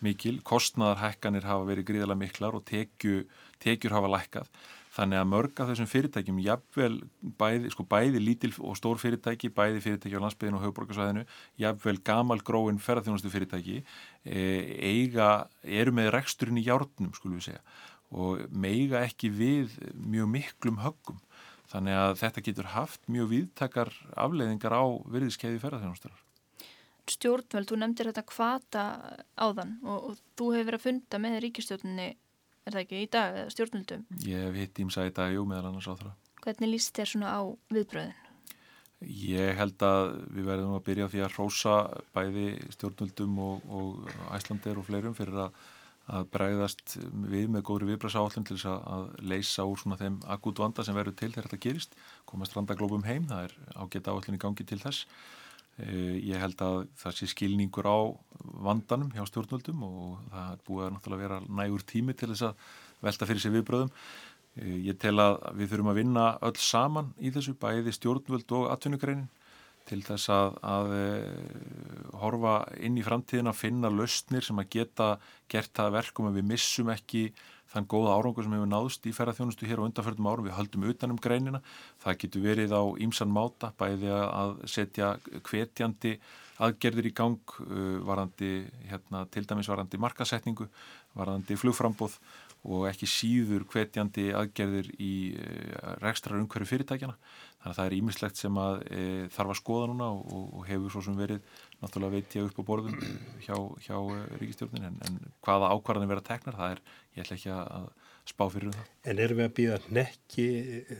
mikil 0.04 0.38
kostnaðarhekkanir 0.46 1.48
hafa 1.48 1.68
verið 1.68 1.88
gríðarlega 1.92 2.22
miklar 2.24 2.58
og 2.58 2.66
tekju, 2.68 3.22
tekjur 3.64 3.96
hafa 3.96 4.12
lækkað. 4.16 4.50
Þannig 4.98 5.20
að 5.20 5.28
mörg 5.30 5.60
af 5.62 5.68
þessum 5.70 5.88
fyrirtækjum 5.88 6.38
jafnvel 6.42 6.94
bæði, 7.38 7.70
sko 7.70 7.84
bæði 7.86 8.22
lítil 8.22 8.50
og 8.66 8.74
stór 8.80 8.98
fyrirtæki, 8.98 9.52
bæði 9.54 9.82
fyrirtæki 9.84 10.18
á 10.18 10.24
landsbyðinu 10.24 10.58
og 10.58 10.64
höfuborgarsvæðinu, 10.64 11.22
jafnvel 11.62 12.00
gamal 12.08 12.40
gróin 12.42 12.80
ferðarþjónustu 12.82 13.30
fyrirtæki 13.30 13.76
e, 13.78 14.42
eiga, 14.90 15.46
eru 15.62 15.94
með 15.94 16.10
reksturinn 16.16 16.58
í 16.58 16.66
hjárnum 16.66 17.14
skulum 17.14 17.38
við 17.38 17.52
segja 17.52 17.62
og 18.08 18.44
meiga 18.50 19.02
ekki 19.04 19.30
við 19.32 19.74
mjög 19.92 20.30
miklum 20.32 20.78
höggum 20.80 21.18
Þannig 21.68 21.98
að 22.00 22.14
þetta 22.22 22.44
getur 22.46 22.70
haft 22.72 23.02
mjög 23.12 23.28
viðtakar 23.32 23.90
afleiðingar 24.16 24.72
á 24.72 24.84
virðiskeiði 25.12 25.60
ferðarþjónustarar. 25.60 26.22
Stjórnveld, 27.08 27.68
þú 27.68 27.80
nefndir 27.80 28.08
þetta 28.10 28.24
kvata 28.28 28.84
áðan 29.36 29.76
og, 29.84 30.10
og 30.10 30.22
þú 30.36 30.48
hefur 30.54 30.68
verið 30.70 30.78
að 30.78 30.86
funda 30.86 31.20
með 31.24 31.36
ríkistjórnunni, 31.44 32.08
er 32.64 32.74
það 32.74 32.82
ekki, 32.84 33.02
í 33.04 33.10
dag 33.12 33.36
eða 33.42 33.52
stjórnvöldum? 33.54 34.06
Ég 34.28 34.46
hef 34.46 34.58
hitt 34.60 34.80
ímsa 34.84 35.06
í 35.08 35.12
dag, 35.16 35.32
jú, 35.32 35.44
meðal 35.48 35.70
annars 35.70 35.88
á 35.88 35.94
það. 36.00 36.16
Hvernig 36.44 36.72
líst 36.72 36.96
þér 36.96 37.12
svona 37.12 37.32
á 37.36 37.40
viðbröðin? 37.72 38.16
Ég 38.98 39.54
held 39.60 39.82
að 39.86 40.08
við 40.34 40.48
verðum 40.48 40.74
að 40.74 40.84
byrja 40.88 41.08
því 41.12 41.20
að 41.22 41.34
rósa 41.36 41.74
bæði 42.16 42.46
stjórnvöldum 42.74 43.36
og, 43.44 43.68
og 43.70 44.14
æslandir 44.34 44.80
og 44.80 44.88
fleirum 44.88 45.16
fyrir 45.16 45.44
að 45.44 45.60
að 46.08 46.28
bregðast 46.32 46.94
við 47.28 47.50
með 47.52 47.64
góðri 47.68 47.90
viðbrasáallum 47.90 48.46
til 48.48 48.56
þess 48.56 48.68
að 48.76 49.08
leysa 49.28 49.66
úr 49.68 49.80
svona 49.80 49.98
þeim 50.00 50.20
akut 50.34 50.62
vanda 50.62 50.84
sem 50.86 50.96
verður 50.96 51.16
til 51.18 51.30
þegar 51.34 51.48
þetta 51.48 51.64
gerist. 51.66 51.98
Komast 52.28 52.56
randaglópum 52.56 53.04
heim, 53.04 53.26
það 53.28 53.48
er 53.48 53.56
ágætt 53.76 54.08
áallin 54.08 54.38
í 54.38 54.40
gangi 54.40 54.66
til 54.68 54.80
þess. 54.80 55.04
E, 55.78 55.90
ég 56.24 56.40
held 56.40 56.64
að 56.64 56.78
það 56.98 57.18
sé 57.18 57.28
skilningur 57.34 57.86
á 57.86 57.98
vandanum 58.66 59.12
hjá 59.14 59.22
stjórnvöldum 59.28 59.84
og 59.86 60.24
það 60.32 60.48
er 60.54 60.64
búið 60.66 60.86
að 60.86 60.94
náttúrulega 60.94 61.24
vera 61.26 61.42
nægur 61.60 61.84
tími 61.92 62.16
til 62.18 62.32
þess 62.32 62.48
að 62.48 62.64
velta 63.04 63.28
fyrir 63.28 63.44
sig 63.44 63.54
viðbröðum 63.54 63.92
e, 64.58 64.64
ég 64.88 64.98
tel 64.98 65.14
að 65.22 65.36
við 65.60 65.70
þurfum 65.70 65.92
að 65.92 66.00
vinna 66.00 66.24
öll 66.48 66.58
saman 66.58 67.12
í 67.22 67.30
þessu 67.36 67.54
bæði 67.62 67.94
stjórnvöld 67.94 68.56
og 68.58 68.72
atvinnugreinin 68.72 69.28
til 69.88 70.00
þess 70.04 70.30
að, 70.32 70.56
að 70.62 70.96
eh, 70.96 72.16
horfa 72.20 72.56
inn 72.84 72.98
í 73.00 73.04
framtíðin 73.06 73.50
að 73.50 73.60
finna 73.62 73.90
lausnir 73.92 74.44
sem 74.44 74.60
að 74.60 74.72
geta 74.76 75.12
gert 75.50 75.72
það 75.76 75.94
verkum 75.98 76.28
að 76.30 76.40
við 76.40 76.50
missum 76.52 76.92
ekki 76.92 77.28
þann 77.68 77.88
góða 77.88 78.16
árangur 78.16 78.46
sem 78.46 78.56
hefur 78.56 78.70
náðst 78.70 79.06
í 79.08 79.14
ferðarþjónustu 79.16 79.68
hér 79.68 79.82
á 79.84 79.86
undanförðum 79.86 80.28
árum, 80.30 80.46
við 80.48 80.56
höldum 80.56 80.86
utanum 80.88 81.20
greinina, 81.20 81.60
það 82.00 82.20
getur 82.22 82.44
verið 82.46 82.72
á 82.72 82.82
ímsan 83.04 83.32
máta, 83.32 83.72
bæði 83.76 84.12
að 84.12 84.54
setja 84.72 85.16
hvetjandi 85.44 86.14
aðgerðir 86.66 87.10
í 87.10 87.14
gang, 87.16 87.56
uh, 87.64 87.98
varandi 88.08 88.52
hérna, 88.90 89.24
til 89.32 89.46
dæmis 89.48 89.70
varandi 89.70 90.00
markasetningu, 90.00 90.68
varandi 91.18 91.58
flugframbóð 91.58 92.18
og 92.68 92.88
ekki 92.88 93.06
síður 93.06 93.62
hvetjandi 93.70 94.32
aðgerðir 94.34 94.90
í 94.98 95.12
uh, 95.38 95.94
rekstrar 96.02 96.40
umhverju 96.40 96.72
fyrirtækjana 96.72 97.16
Þannig 97.58 97.72
að 97.72 97.78
það 97.78 97.88
er 97.88 97.94
ímislegt 97.96 98.38
sem 98.38 98.58
að 98.62 98.76
e, 98.86 99.04
þarf 99.34 99.50
að 99.50 99.56
skoða 99.58 99.86
núna 99.90 100.08
og, 100.14 100.42
og 100.60 100.66
hefur 100.68 100.92
svo 100.94 101.00
sem 101.02 101.16
verið 101.18 101.48
náttúrulega 101.80 102.14
veit 102.14 102.36
ég 102.38 102.46
upp 102.46 102.60
á 102.62 102.68
borðum 102.68 103.00
hjá, 103.42 103.56
hjá 103.82 103.96
ríkistjórnin 104.38 104.86
en, 104.86 105.00
en 105.08 105.16
hvaða 105.42 105.72
ákvarðanir 105.74 106.12
vera 106.12 106.24
teknar 106.28 106.58
það 106.58 106.76
er, 106.76 106.82
ég 107.16 107.24
ætla 107.24 107.38
ekki 107.38 107.56
að 107.56 107.88
spá 108.30 108.44
fyrir 108.52 108.70
um 108.70 108.76
það. 108.76 108.92
En 109.10 109.22
erum 109.24 109.40
við 109.40 109.48
að 109.48 109.56
býða 109.58 109.80
nekki, 109.98 110.46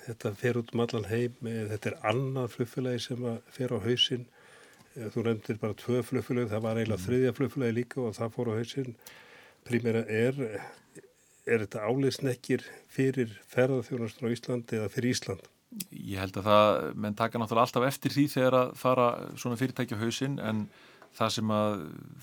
þetta 0.08 0.34
fer 0.42 0.58
út 0.58 0.74
um 0.74 0.82
allan 0.82 1.08
heim, 1.12 1.38
þetta 1.74 1.92
er 1.92 1.98
annað 2.10 2.50
flugfélagi 2.56 3.04
sem 3.06 3.30
að 3.30 3.38
fer 3.54 3.76
á 3.76 3.78
hausin, 3.86 4.26
þú 5.14 5.24
reyndir 5.26 5.60
bara 5.60 5.76
tvö 5.78 6.02
flugfélög, 6.06 6.50
það 6.50 6.64
var 6.64 6.80
eiginlega 6.80 7.04
þriðja 7.04 7.34
flugfélagi 7.36 7.76
líka 7.76 8.00
og 8.02 8.16
það 8.16 8.34
fór 8.34 8.50
á 8.50 8.58
hausinn. 8.58 8.96
Prímera 9.68 10.02
er, 10.08 10.42
er 11.46 11.64
þetta 11.64 11.84
áleisnekkir 11.84 12.66
fyrir 12.90 13.32
ferðarþjónastur 13.52 14.28
á 14.28 14.34
Íslandi 14.34 14.80
eða 14.80 14.90
fyrir 14.94 15.14
Ísland? 15.14 15.48
Ég 15.92 16.20
held 16.22 16.38
að 16.40 16.48
það, 16.48 16.68
menn 16.96 17.16
taka 17.16 17.40
náttúrulega 17.40 17.68
alltaf 17.68 17.88
eftir 17.90 18.14
því 18.14 18.26
þegar 18.34 18.58
að 18.62 18.76
fara 18.80 19.08
svona 19.36 19.58
fyrirtæki 19.60 19.98
á 19.98 20.02
hausinn 20.02 20.38
en 20.40 20.66
það 21.18 21.34
sem 21.34 21.50
að 21.52 21.74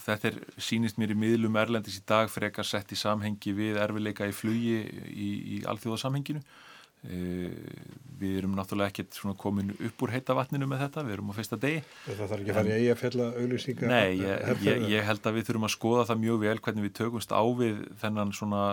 þetta 0.06 0.32
er 0.32 0.40
sínist 0.62 0.98
mér 1.02 1.14
í 1.14 1.20
miðlum 1.20 1.60
Erlendis 1.62 2.00
í 2.00 2.06
dag 2.10 2.32
frekar 2.34 2.66
sett 2.66 2.94
í 2.94 2.98
samhengi 2.98 3.54
við 3.58 3.78
erfileika 3.82 4.28
í 4.30 4.34
flugi 4.34 4.80
í, 5.12 5.30
í 5.58 5.62
alþjóðasamhenginu 5.70 6.42
Eh, 6.42 6.75
við 7.06 8.38
erum 8.40 8.56
náttúrulega 8.58 8.94
ekkert 8.94 9.18
komin 9.40 9.74
upp 9.76 10.04
úr 10.06 10.14
heita 10.14 10.36
vatninu 10.38 10.68
með 10.70 10.86
þetta, 10.86 11.04
við 11.06 11.16
erum 11.18 11.32
á 11.32 11.38
fyrsta 11.38 11.60
degi. 11.62 11.82
Það 12.06 12.22
þarf 12.22 12.36
ekki 12.38 12.54
að 12.54 12.60
fara 12.60 12.78
í 12.78 12.88
að 12.92 13.00
fjalla 13.02 13.28
auðlýsingar 13.36 13.92
Nei, 13.92 14.12
ég, 14.22 14.64
ég, 14.66 14.86
ég 14.94 15.08
held 15.10 15.30
að 15.30 15.38
við 15.38 15.48
þurfum 15.50 15.68
að 15.68 15.74
skoða 15.76 16.06
það 16.10 16.22
mjög 16.24 16.40
vel 16.46 16.56
hvernig 16.68 16.88
við 16.88 16.96
tökumst 17.02 17.36
á 17.36 17.44
við 17.60 17.82
þennan 18.02 18.34
svona 18.36 18.64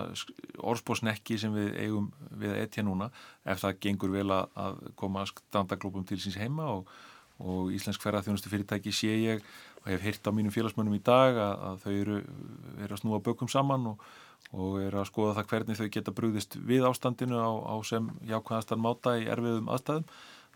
orðspósnekki 0.73 1.39
sem 1.43 1.57
við 1.57 1.77
eigum 1.83 2.09
við 2.31 2.55
að 2.55 2.63
etja 2.63 2.87
núna 2.87 3.11
ef 3.43 3.65
það 3.65 3.81
gengur 3.87 4.15
vel 4.15 4.29
að, 4.39 4.81
koma 4.97 5.27
standaglópum 5.29 6.07
til 6.09 6.21
síns 6.23 6.39
heima 6.41 6.71
og, 6.79 6.91
og 7.43 7.73
Íslensk 7.75 8.03
ferðarþjónustu 8.05 8.53
fyrirtæki 8.53 8.95
sé 8.95 9.17
ég 9.27 9.47
og 9.83 9.91
hef 9.91 10.05
heyrt 10.07 10.29
á 10.29 10.31
mínum 10.31 10.55
félagsmönnum 10.55 10.95
í 10.95 11.03
dag 11.03 11.35
að, 11.35 11.55
að 11.69 11.81
þau 11.83 11.95
eru, 11.97 12.19
eru 12.85 12.95
að 12.95 13.03
snúa 13.03 13.23
bökum 13.25 13.51
saman 13.51 13.93
og 13.93 14.05
og 14.53 14.79
er 14.83 14.95
að 14.99 15.09
skoða 15.09 15.39
það 15.39 15.49
hvernig 15.53 15.81
þau 15.81 15.89
geta 15.97 16.15
brúðist 16.17 16.59
við 16.61 16.87
ástandinu 16.89 17.41
á, 17.41 17.51
á 17.73 17.77
sem 17.89 18.11
jákvæðastan 18.29 18.83
máta 18.85 19.17
í 19.21 19.29
erfiðum 19.33 19.71
aðstæðum 19.73 20.09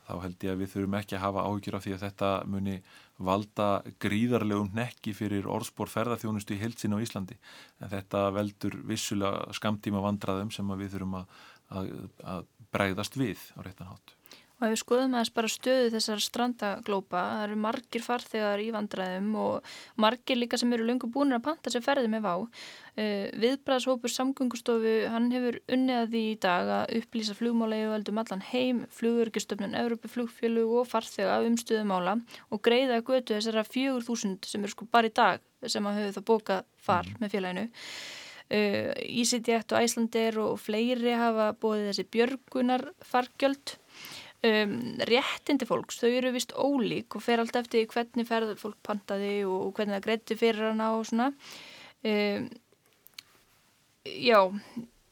þá 0.07 0.13
held 0.23 0.45
ég 0.47 0.53
að 0.53 0.61
við 0.63 0.73
þurfum 0.73 0.97
ekki 1.01 1.17
að 1.17 1.25
hafa 1.25 1.45
áhyggjur 1.49 1.77
af 1.79 1.85
því 1.85 1.95
að 1.97 2.05
þetta 2.05 2.31
muni 2.53 2.77
valda 3.29 3.69
gríðarlegum 4.03 4.69
nekki 4.77 5.15
fyrir 5.17 5.49
orðspór 5.51 5.91
ferðarþjónustu 5.91 6.55
í 6.55 6.61
heilsin 6.61 6.95
á 6.95 7.03
Íslandi 7.03 7.39
en 7.81 7.93
þetta 7.95 8.27
veldur 8.37 8.79
vissulega 8.87 9.57
skamtíma 9.57 10.05
vandraðum 10.05 10.53
sem 10.55 10.77
við 10.77 10.95
þurfum 10.95 11.19
að, 11.23 11.41
að, 11.81 11.91
að 12.37 12.47
bregðast 12.77 13.19
við 13.19 13.49
á 13.57 13.61
réttanhátt. 13.67 14.16
Og 14.57 14.65
ef 14.65 14.71
við 14.73 14.79
skoðum 14.81 15.15
aðeins 15.19 15.33
bara 15.37 15.49
stöðu 15.53 15.89
þessar 15.93 16.21
strandaglópa, 16.25 17.23
það 17.29 17.43
eru 17.45 17.57
margir 17.61 18.05
farþegar 18.07 18.63
í 18.65 18.71
vandræðum 18.73 19.35
og 19.37 19.75
margir 20.01 20.39
líka 20.41 20.57
sem 20.57 20.73
eru 20.73 20.87
lungu 20.89 21.11
búinir 21.13 21.37
að 21.37 21.45
panta 21.51 21.73
sem 21.75 21.85
ferði 21.85 22.09
með 22.09 22.25
vá. 22.25 22.33
Uh, 22.97 23.27
Viðbræðshópur 23.37 24.15
samgöngustofu, 24.15 24.95
hann 25.13 25.29
hefur 25.35 25.61
unniðað 25.77 26.17
í 26.17 26.25
dag 26.41 26.73
að 26.79 26.97
upplýsa 27.03 27.37
flugmála 27.37 27.83
um 28.01 28.23
allan 28.25 28.47
heim, 28.49 28.83
flugurkistöfnun, 28.97 29.77
Európa 29.77 30.09
flugfélug 30.09 30.73
og 30.81 30.89
farþega 30.89 31.43
um 31.45 31.61
stöðumála 31.61 32.17
og 32.49 32.65
greiða 32.65 33.03
götu 33.05 33.37
þessara 33.37 33.69
fjögur 33.69 34.09
þúsund 34.09 34.49
sem 34.49 34.65
eru 34.65 34.73
sko 34.73 34.89
bara 34.89 35.13
í 35.13 35.13
dag 35.13 35.45
sem 35.69 35.85
að 35.85 36.01
höfðu 36.01 36.17
það 36.17 36.31
bókað 36.33 36.69
far 36.81 37.11
mm. 37.11 37.19
með 37.21 37.37
félaginu. 37.37 37.71
Uh, 38.47 38.93
EasyJet 39.03 39.73
og 39.75 39.83
Æslandir 39.83 40.37
og 40.39 40.61
fleiri 40.63 41.17
hafa 41.19 41.51
bóðið 41.61 41.91
þessi 41.91 42.13
björgunar 42.15 42.93
fargjöld 43.05 43.77
Um, 44.47 44.73
réttindi 45.09 45.67
fólks, 45.67 45.97
þau 46.03 46.11
eru 46.13 46.31
vist 46.35 46.53
ólík 46.53 47.17
og 47.17 47.23
fer 47.25 47.41
alltaf 47.41 47.65
eftir 47.65 47.87
hvernig 47.89 48.27
ferð 48.29 48.53
fólk 48.61 48.77
pantaði 48.85 49.41
og 49.49 49.71
hvernig 49.75 49.97
það 49.97 50.05
greiði 50.05 50.37
fyrir 50.39 50.69
hana 50.69 50.91
og 50.99 51.07
svona. 51.09 51.31
Um, 52.07 52.51
já 54.05 54.39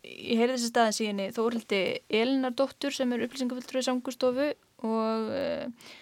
ég 0.04 0.38
heyrði 0.38 0.58
þessi 0.58 0.70
staðin 0.70 0.96
síðan 0.98 1.34
þó 1.34 1.42
hildi 1.46 1.80
Elinardóttur 2.20 2.94
sem 2.94 3.12
er 3.16 3.24
upplýsingaföldröð 3.24 3.86
samgústofu 3.88 4.50
og 4.84 5.32
uh, 5.32 5.94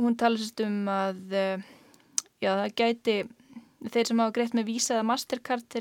hún 0.00 0.18
tala 0.20 0.40
sérst 0.40 0.60
um 0.66 0.84
að 0.92 1.22
uh, 1.32 1.64
já 2.44 2.50
það 2.52 2.76
gæti 2.80 3.16
þeir 3.92 4.08
sem 4.08 4.22
hafa 4.22 4.34
greitt 4.36 4.54
með 4.56 4.68
vísa 4.70 4.94
eða 4.96 5.06
mastercard 5.10 5.76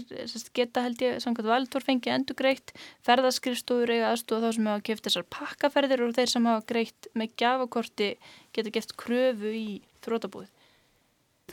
geta 0.56 0.84
held 0.84 1.04
ég 1.04 1.22
samkvæmt 1.24 1.50
valdur 1.50 1.86
fengið 1.86 2.16
endur 2.18 2.38
greitt, 2.40 2.74
ferðaskrifstúður 3.08 3.94
eða 3.96 4.12
aðstóða 4.14 4.50
þá 4.50 4.58
sem 4.58 4.70
hafa 4.72 4.86
kæft 4.90 5.08
þessar 5.08 5.28
pakkaferðir 5.38 6.04
og 6.04 6.18
þeir 6.18 6.34
sem 6.34 6.50
hafa 6.50 6.66
greitt 6.74 7.10
með 7.16 7.38
gafakorti 7.40 8.10
geta 8.56 8.74
gett 8.76 8.94
kröfu 9.00 9.54
í 9.56 9.68
þrótabúð. 10.04 10.52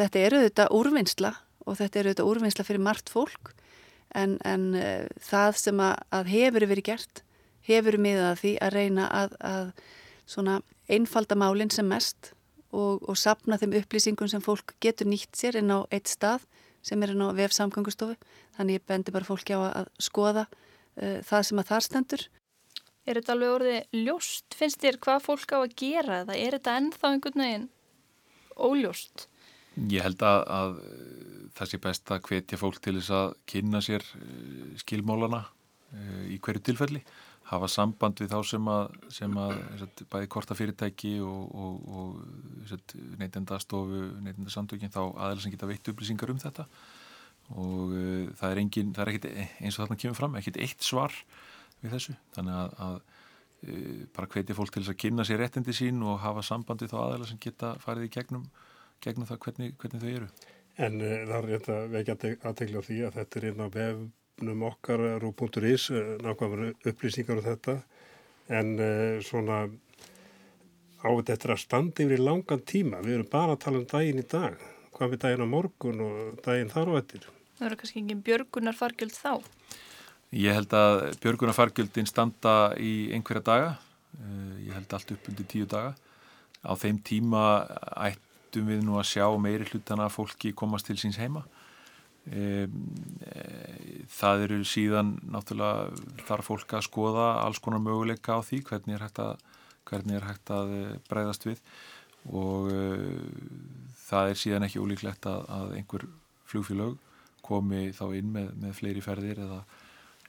Þetta 0.00 0.26
eru 0.26 0.42
þetta 0.46 0.68
úrvinnsla 0.74 1.32
og 1.66 1.78
þetta 1.78 2.00
eru 2.00 2.14
þetta 2.14 2.28
úrvinnsla 2.32 2.66
fyrir 2.66 2.84
margt 2.84 3.12
fólk 3.12 3.54
en, 4.16 4.38
en 4.46 4.70
uh, 4.74 5.06
það 5.22 5.58
sem 5.60 5.82
að, 5.84 5.96
að 6.18 6.34
hefur 6.34 6.68
verið 6.70 6.88
gert 6.92 7.24
hefur 7.68 7.98
miðað 8.00 8.42
því 8.42 8.52
að 8.64 8.76
reyna 8.76 9.08
að, 9.14 9.34
að 9.44 9.72
einfalda 10.90 11.36
málinn 11.38 11.70
sem 11.70 11.86
mest 11.86 12.32
og, 12.70 13.02
og 13.08 13.18
sapna 13.18 13.58
þeim 13.60 13.76
upplýsingum 13.80 14.30
sem 14.30 14.42
fólk 14.44 14.74
getur 14.82 15.08
nýtt 15.10 15.34
sér 15.38 15.58
inn 15.60 15.72
á 15.72 15.82
eitt 15.90 16.10
stað 16.10 16.46
sem 16.86 17.02
er 17.02 17.14
inn 17.14 17.24
á 17.24 17.34
VF 17.36 17.54
samgangustofu. 17.56 18.16
Þannig 18.56 18.80
ég 18.80 18.86
bendi 18.88 19.14
bara 19.14 19.28
fólki 19.28 19.56
á 19.56 19.60
að 19.68 19.90
skoða 20.00 20.46
uh, 20.46 21.18
það 21.26 21.46
sem 21.48 21.62
að 21.62 21.72
þar 21.72 21.86
stendur. 21.86 22.26
Er 23.08 23.18
þetta 23.18 23.34
alveg 23.34 23.54
orðið 23.56 24.00
ljóst? 24.06 24.56
Finnst 24.56 24.82
þér 24.84 25.00
hvað 25.02 25.26
fólk 25.26 25.54
á 25.56 25.58
að 25.60 25.76
gera 25.80 26.22
það? 26.28 26.36
Er 26.36 26.56
þetta 26.58 26.76
ennþá 26.80 27.12
einhvern 27.14 27.44
veginn 27.44 27.68
óljóst? 28.60 29.26
Ég 29.90 30.04
held 30.04 30.22
að, 30.26 30.42
að 30.50 30.76
það 31.56 31.70
sé 31.70 31.80
best 31.80 32.12
að 32.12 32.22
hvetja 32.28 32.60
fólk 32.60 32.80
til 32.84 32.96
þess 32.98 33.14
að 33.16 33.32
kynna 33.50 33.82
sér 33.84 34.04
uh, 34.04 34.70
skilmálana 34.82 35.44
uh, 35.46 36.22
í 36.30 36.38
hverju 36.42 36.64
tilfelli 36.70 37.02
hafa 37.50 37.68
samband 37.70 38.20
við 38.22 38.30
þá 38.30 38.40
sem 38.46 38.68
að, 38.70 38.96
sem 39.10 39.38
að 39.42 39.52
sagt, 39.80 40.02
bæði 40.12 40.28
kortafyrirtæki 40.30 41.14
og, 41.26 41.54
og, 41.64 41.78
og 42.00 42.74
neytendastofu, 43.18 44.02
neytendasamtökin 44.22 44.92
þá 44.94 45.00
aðeins 45.08 45.46
sem 45.46 45.54
geta 45.54 45.68
veitt 45.70 45.90
upplýsingar 45.90 46.30
um 46.30 46.42
þetta 46.42 46.66
og 47.50 47.94
uh, 47.96 48.28
það 48.38 48.52
er 48.52 48.60
engin, 48.62 48.92
það 48.94 49.02
er 49.02 49.12
ekkit 49.12 49.30
eins 49.34 49.78
og 49.78 49.82
þarna 49.82 49.98
kemur 50.04 50.20
fram, 50.20 50.36
ekkit 50.38 50.60
eitt 50.62 50.86
svar 50.86 51.16
við 51.80 51.96
þessu, 51.96 52.14
þannig 52.36 52.60
að, 52.60 52.78
að 52.86 52.94
uh, 53.00 54.06
bara 54.14 54.30
hvetja 54.36 54.58
fólk 54.60 54.74
til 54.74 54.84
þess 54.84 54.94
að 54.94 55.00
kynna 55.02 55.26
sér 55.26 55.42
réttindi 55.42 55.74
sín 55.74 55.98
og 56.06 56.22
hafa 56.22 56.46
sambandi 56.46 56.90
þá 56.90 56.98
aðeins 57.02 57.34
sem 57.34 57.42
geta 57.42 57.74
farið 57.82 58.06
í 58.06 58.14
gegnum, 58.14 58.46
gegnum 59.02 59.26
það 59.26 59.42
hvernig, 59.48 59.74
hvernig 59.82 60.04
þau 60.04 60.14
eru. 60.20 60.30
En 60.78 61.02
uh, 61.02 61.18
það 61.26 61.36
er 61.40 61.52
þetta 61.56 61.82
vekja 61.96 62.18
aðtegla 62.52 62.86
því 62.86 63.02
að 63.08 63.18
þetta 63.18 63.40
er 63.40 63.50
einn 63.50 63.66
á 63.66 63.68
vefn 63.74 64.08
vefnum 64.40 64.62
okkar 64.64 65.20
rú.is 65.20 65.90
eh, 65.90 66.16
nákvæmur 66.24 66.72
upplýsingar 66.88 67.36
um 67.36 67.44
þetta. 67.44 67.82
En 68.48 68.78
uh, 68.80 69.20
svona 69.22 69.68
á 71.04 71.08
þetta 71.08 71.52
að 71.52 71.60
standa 71.60 72.02
yfir 72.02 72.16
í 72.16 72.24
langan 72.24 72.62
tíma. 72.64 73.02
Við 73.04 73.18
erum 73.18 73.28
bara 73.30 73.52
að 73.54 73.60
tala 73.64 73.78
um 73.78 73.86
daginn 73.86 74.18
í 74.18 74.24
dag. 74.26 74.56
Hvað 74.96 75.12
við 75.12 75.20
daginn 75.22 75.44
á 75.44 75.48
morgun 75.52 76.00
og 76.00 76.40
daginn 76.42 76.72
þar 76.72 76.90
og 76.90 76.98
eftir? 77.02 77.28
Það 77.58 77.66
verður 77.66 77.80
kannski 77.82 78.00
engin 78.00 78.24
björgunarfargjöld 78.24 79.14
þá. 79.14 79.32
Ég 80.32 80.56
held 80.56 80.74
að 80.74 80.96
björgunarfargjöldin 81.22 82.08
standa 82.08 82.56
í 82.80 83.12
einhverja 83.14 83.44
daga. 83.44 83.70
Ég 84.64 84.74
held 84.74 84.96
allt 84.96 85.14
upp 85.14 85.30
undir 85.30 85.46
tíu 85.52 85.68
daga. 85.68 85.94
Á 86.64 86.72
þeim 86.80 86.98
tíma 87.04 87.44
ættum 88.08 88.72
við 88.72 88.82
nú 88.88 88.98
að 88.98 89.12
sjá 89.12 89.28
meiri 89.38 89.68
hlutana 89.68 90.10
fólki 90.10 90.56
komast 90.56 90.88
til 90.88 90.98
síns 90.98 91.20
heima 91.20 91.44
það 94.20 94.44
eru 94.44 94.58
síðan 94.68 95.14
náttúrulega 95.32 96.24
þarf 96.28 96.50
fólk 96.50 96.74
að 96.76 96.86
skoða 96.86 97.28
alls 97.44 97.60
konar 97.62 97.82
möguleika 97.82 98.36
á 98.36 98.40
því 98.44 98.60
hvernig 98.68 98.98
er 98.98 99.06
hægt 99.06 99.20
að, 99.24 99.40
er 100.14 100.26
hægt 100.28 100.52
að 100.54 100.74
eh, 100.76 100.96
breyðast 101.08 101.46
við 101.48 101.62
og 102.30 102.68
uh, 102.68 103.22
það 104.04 104.32
er 104.32 104.40
síðan 104.42 104.66
ekki 104.66 104.82
ólíklegt 104.82 105.26
að, 105.30 105.46
að 105.48 105.70
einhver 105.78 106.04
flugfélög 106.50 106.98
komi 107.40 107.86
þá 107.96 108.04
inn 108.18 108.34
með, 108.34 108.50
með 108.60 108.74
fleiri 108.76 109.02
ferðir 109.04 109.40
eða, 109.46 109.62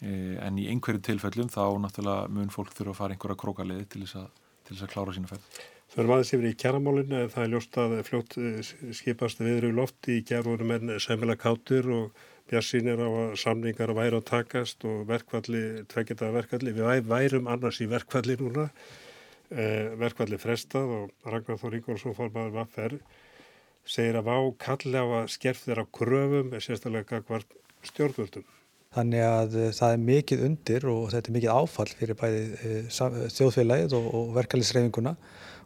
en 0.02 0.58
í 0.58 0.70
einhverju 0.72 1.04
tilfellum 1.06 1.52
þá 1.52 1.76
náttúrulega 1.84 2.32
mun 2.32 2.54
fólk 2.54 2.72
þurfa 2.74 2.96
að 2.96 3.00
fara 3.02 3.18
einhverja 3.18 3.42
krókaliði 3.44 3.90
til 3.92 4.06
þess 4.06 4.22
að, 4.22 4.30
til 4.64 4.78
þess 4.78 4.86
að 4.88 4.94
klára 4.96 5.14
sína 5.18 5.30
ferð. 5.30 5.60
Þau 5.92 5.98
erum 6.00 6.14
aðeins 6.16 6.30
yfir 6.32 6.48
í 6.48 6.56
kjæramálinu 6.56 7.18
en 7.20 7.32
það 7.34 7.44
er 7.44 7.50
ljóst 7.52 7.78
að 7.82 7.94
fljótt 8.08 8.36
eh, 8.40 8.60
skipast 8.96 9.42
viðru 9.44 9.74
lofti 9.76 10.22
í 10.22 10.26
kjærvonum 10.28 10.70
en 10.78 10.94
semila 11.04 11.36
kátur 11.36 11.90
og 11.92 12.22
bjassínir 12.48 13.02
á 13.04 13.08
að 13.08 13.34
samningar 13.42 13.92
væri 13.98 14.22
að 14.22 14.30
takast 14.30 14.86
og 14.88 15.02
verkvalli, 15.10 15.84
tveggjata 15.92 16.32
verkvalli. 16.32 16.72
Við 16.78 17.10
værum 17.12 17.50
annars 17.52 17.82
í 17.84 17.90
verkvalli 17.92 18.38
núna, 18.40 18.70
eh, 19.52 19.92
verkvalli 20.00 20.40
frestað 20.40 20.96
og 20.96 21.28
Ragnar 21.28 21.60
Þór 21.60 21.78
Ingólfsson 21.82 22.16
fórmaður 22.16 22.56
vaffer 22.62 22.98
segir 23.84 24.16
að 24.16 24.32
vá 24.32 24.38
kalli 24.62 24.96
á 24.96 25.06
að 25.20 25.30
skerf 25.36 25.66
þeirra 25.66 25.88
kröfum 25.92 26.56
er 26.56 26.64
sérstaklega 26.64 27.22
hvart 27.28 27.56
stjórnvöldum. 27.88 28.48
Þannig 28.92 29.24
að 29.24 29.54
uh, 29.56 29.70
það 29.76 29.94
er 29.94 30.02
mikið 30.08 30.42
undir 30.48 30.86
og 30.92 31.04
þetta 31.14 31.32
er 31.32 31.36
mikið 31.38 31.54
áfall 31.56 31.92
fyrir 31.96 32.18
bæði 32.20 32.42
uh, 32.52 33.28
þjóðfélagið 33.32 33.96
og, 33.98 34.10
og 34.20 34.34
verkefliðsreifinguna 34.36 35.16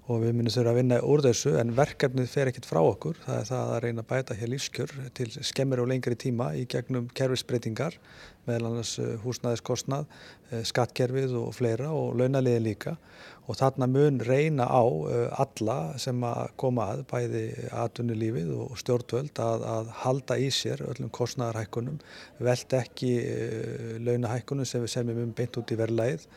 og 0.06 0.22
við 0.22 0.36
munum 0.38 0.54
þurfa 0.54 0.72
að 0.72 0.78
vinna 0.80 0.98
úr 1.02 1.24
þessu 1.26 1.56
en 1.58 1.74
verkefnið 1.78 2.30
fer 2.30 2.52
ekkert 2.52 2.68
frá 2.70 2.82
okkur. 2.84 3.18
Það 3.26 3.40
er 3.40 3.48
það 3.50 3.72
að 3.74 3.80
reyna 3.86 4.04
að 4.04 4.10
bæta 4.12 4.38
hér 4.38 4.52
lífskjör 4.54 4.94
til 5.18 5.30
skemmir 5.40 5.82
og 5.82 5.90
lengri 5.90 6.18
tíma 6.22 6.52
í 6.60 6.66
gegnum 6.70 7.08
kerfisbreytingar 7.18 7.98
meðal 8.48 8.72
annars 8.72 8.96
eh, 9.02 9.16
húsnæðiskostnað, 9.24 10.06
eh, 10.52 10.64
skattkerfið 10.68 11.36
og 11.40 11.54
fleira 11.58 11.92
og 11.96 12.18
launaliði 12.20 12.62
líka 12.64 12.96
og 13.46 13.60
þarna 13.60 13.88
mun 13.90 14.20
reyna 14.26 14.66
á 14.66 14.84
eh, 14.84 15.42
alla 15.44 15.78
sem 16.02 16.22
að 16.26 16.54
koma 16.62 16.90
að 16.94 17.04
bæði 17.12 17.44
aðtunulífið 17.84 18.54
og 18.58 18.78
stjórnvöld 18.82 19.42
að, 19.42 19.66
að 19.76 19.92
halda 20.04 20.40
í 20.42 20.52
sér 20.54 20.86
öllum 20.90 21.12
kostnæðarhækkunum, 21.16 22.00
veld 22.46 22.78
ekki 22.80 23.12
launahækkunum 24.06 24.70
sem 24.70 24.86
við 24.86 24.96
semjum 24.98 25.26
um 25.28 25.36
beint 25.36 25.62
út 25.62 25.74
í 25.74 25.80
verðlægið 25.80 26.30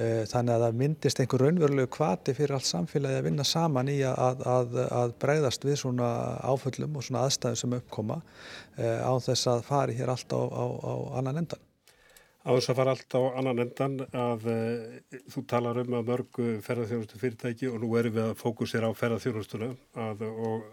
Eh, 0.00 0.22
þannig 0.24 0.54
að 0.54 0.62
það 0.64 0.76
myndist 0.80 1.18
einhver 1.20 1.42
raunverulegu 1.44 1.88
kvati 1.92 2.32
fyrir 2.32 2.56
allt 2.56 2.64
samfélagi 2.64 3.18
að 3.18 3.26
vinna 3.26 3.44
saman 3.44 3.90
í 3.92 3.98
að, 4.08 4.40
að, 4.48 4.78
að 4.88 5.10
breyðast 5.20 5.66
við 5.68 5.76
svona 5.82 6.06
áföllum 6.48 6.96
og 6.96 7.04
svona 7.04 7.26
aðstæðum 7.26 7.58
sem 7.60 7.74
uppkoma 7.76 8.16
á 8.80 9.12
þess 9.20 9.50
að 9.52 9.66
fari 9.66 9.98
hér 9.98 10.14
allt 10.14 10.32
á, 10.32 10.40
á, 10.40 10.64
á 10.80 10.92
annan. 11.20 11.41
Á 12.42 12.50
þess 12.50 12.72
að 12.72 12.78
fara 12.80 12.92
allt 12.96 13.14
á 13.14 13.22
annan 13.38 13.62
endan 13.62 13.92
að 14.18 14.46
e, 14.50 14.56
þú 15.30 15.44
talar 15.50 15.78
um 15.84 15.94
að 15.94 16.08
mörgu 16.08 16.46
ferðarþjónustu 16.66 17.20
fyrirtæki 17.20 17.68
og 17.70 17.76
nú 17.84 17.92
erum 18.00 18.16
við 18.16 18.24
að 18.32 18.40
fókusera 18.40 18.90
á 18.90 18.98
ferðarþjónustuna 18.98 19.68
og 20.26 20.64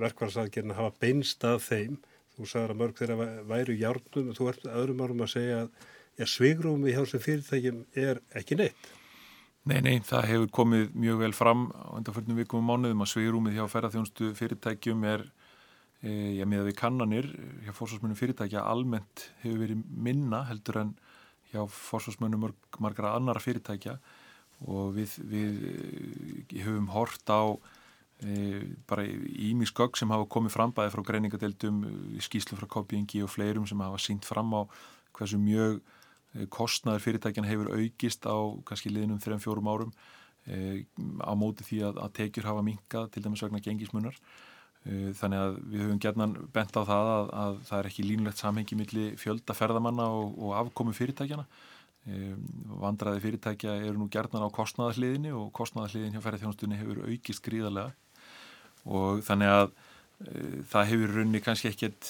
verkvarsaðgerna 0.00 0.78
hafa 0.78 0.94
beinst 1.02 1.44
að 1.44 1.60
þeim. 1.66 1.98
Þú 2.38 2.48
sagðar 2.48 2.72
að 2.72 2.80
mörg 2.80 3.00
þeirra 3.02 3.28
væru 3.50 3.76
hjárnum, 3.76 4.30
þú 4.38 4.48
ert 4.52 4.68
öðrum 4.70 5.02
árum 5.04 5.24
að 5.26 5.34
segja 5.34 5.58
að 5.66 6.30
svigrúmi 6.32 6.94
hjá 6.94 7.02
þessum 7.02 7.24
fyrirtækjum 7.26 7.82
er 7.98 8.22
ekki 8.38 8.56
neitt. 8.58 8.88
Nei, 9.68 9.82
nei, 9.84 9.98
það 10.00 10.30
hefur 10.30 10.52
komið 10.54 10.94
mjög 10.96 11.18
vel 11.20 11.34
fram 11.36 11.66
á 11.76 11.92
undanförnum 11.98 12.38
vikum 12.40 12.62
og 12.62 12.66
mánuðum 12.70 13.04
að 13.04 13.10
svigrúmið 13.12 13.58
hjá 13.58 13.66
ferðarþjónustu 13.68 14.30
fyrirtækjum 14.38 15.04
er, 15.10 15.26
e, 16.00 16.12
já, 16.38 16.46
með 16.48 16.62
að 16.62 16.70
við 16.70 16.76
kannanir 16.78 17.28
hjá 17.66 17.74
fórsvarsmönnum 17.76 18.16
fyrirtækja 18.16 18.64
almennt 18.64 19.26
hefur 19.42 19.60
verið 19.66 19.82
minna 19.92 20.40
heldur 20.48 20.80
en 20.86 20.94
hjá 21.52 21.64
fórsvarsmönnum 21.72 22.48
margra 22.78 23.14
annara 23.16 23.42
fyrirtækja 23.42 23.98
og 24.66 24.94
við, 24.96 25.18
við 25.30 25.60
e, 25.70 26.62
höfum 26.64 26.88
hort 26.92 27.30
á 27.30 27.54
e, 28.24 28.62
bara 28.90 29.04
ími 29.06 29.68
skögg 29.68 29.96
sem 29.98 30.10
hafa 30.10 30.26
komið 30.30 30.56
fram 30.56 30.74
bæði 30.74 30.94
frá 30.96 31.04
greiningadeildum, 31.12 31.84
skýslu 32.24 32.58
frá 32.58 32.66
KPNG 32.74 33.22
og 33.26 33.32
fleirum 33.32 33.68
sem 33.70 33.86
hafa 33.86 34.00
sínt 34.02 34.26
fram 34.28 34.50
á 34.54 34.66
hversu 35.14 35.38
mjög 35.38 35.80
Eh, 36.36 36.46
kostnaður 36.52 37.04
fyrirtækjan 37.06 37.48
hefur 37.48 37.72
aukist 37.72 38.26
á 38.28 38.36
kannski 38.68 38.92
liðnum 38.92 39.20
3-4 39.22 39.64
árum 39.72 39.92
e, 40.44 40.84
á 41.24 41.32
móti 41.32 41.64
því 41.64 41.78
að, 41.88 42.00
að 42.04 42.14
tekjur 42.20 42.48
hafa 42.50 42.64
minkað 42.66 43.08
til 43.14 43.22
dæmis 43.24 43.42
vegna 43.44 43.62
gengismunar. 43.64 44.16
e, 44.16 44.47
þannig 45.18 45.42
að 45.44 45.56
við 45.68 45.82
höfum 45.84 46.02
gerðnan 46.04 46.36
bent 46.54 46.76
á 46.78 46.82
það 46.88 47.10
að, 47.14 47.32
að 47.42 47.58
það 47.68 47.80
er 47.80 47.88
ekki 47.90 48.06
línulegt 48.06 48.42
samhengi 48.42 48.78
millir 48.78 49.18
fjölda 49.20 49.56
ferðamanna 49.56 50.06
og, 50.14 50.38
og 50.38 50.54
afkomi 50.62 50.94
fyrirtækjana 50.96 51.44
e, 52.08 52.32
vandraði 52.82 53.24
fyrirtækja 53.26 53.76
eru 53.82 53.96
nú 54.00 54.08
gerðnan 54.12 54.46
á 54.48 54.56
kostnaðarliðinni 54.58 55.34
og 55.36 55.50
kostnaðarliðin 55.58 56.16
hjá 56.16 56.24
ferðarþjónustunni 56.24 56.80
hefur 56.80 57.02
aukist 57.04 57.44
gríðarlega 57.44 57.92
og 58.88 59.24
þannig 59.26 59.54
að 59.58 59.76
það 60.72 60.88
hefur 60.90 61.12
runni 61.14 61.40
kannski 61.44 61.68
ekkert 61.70 62.08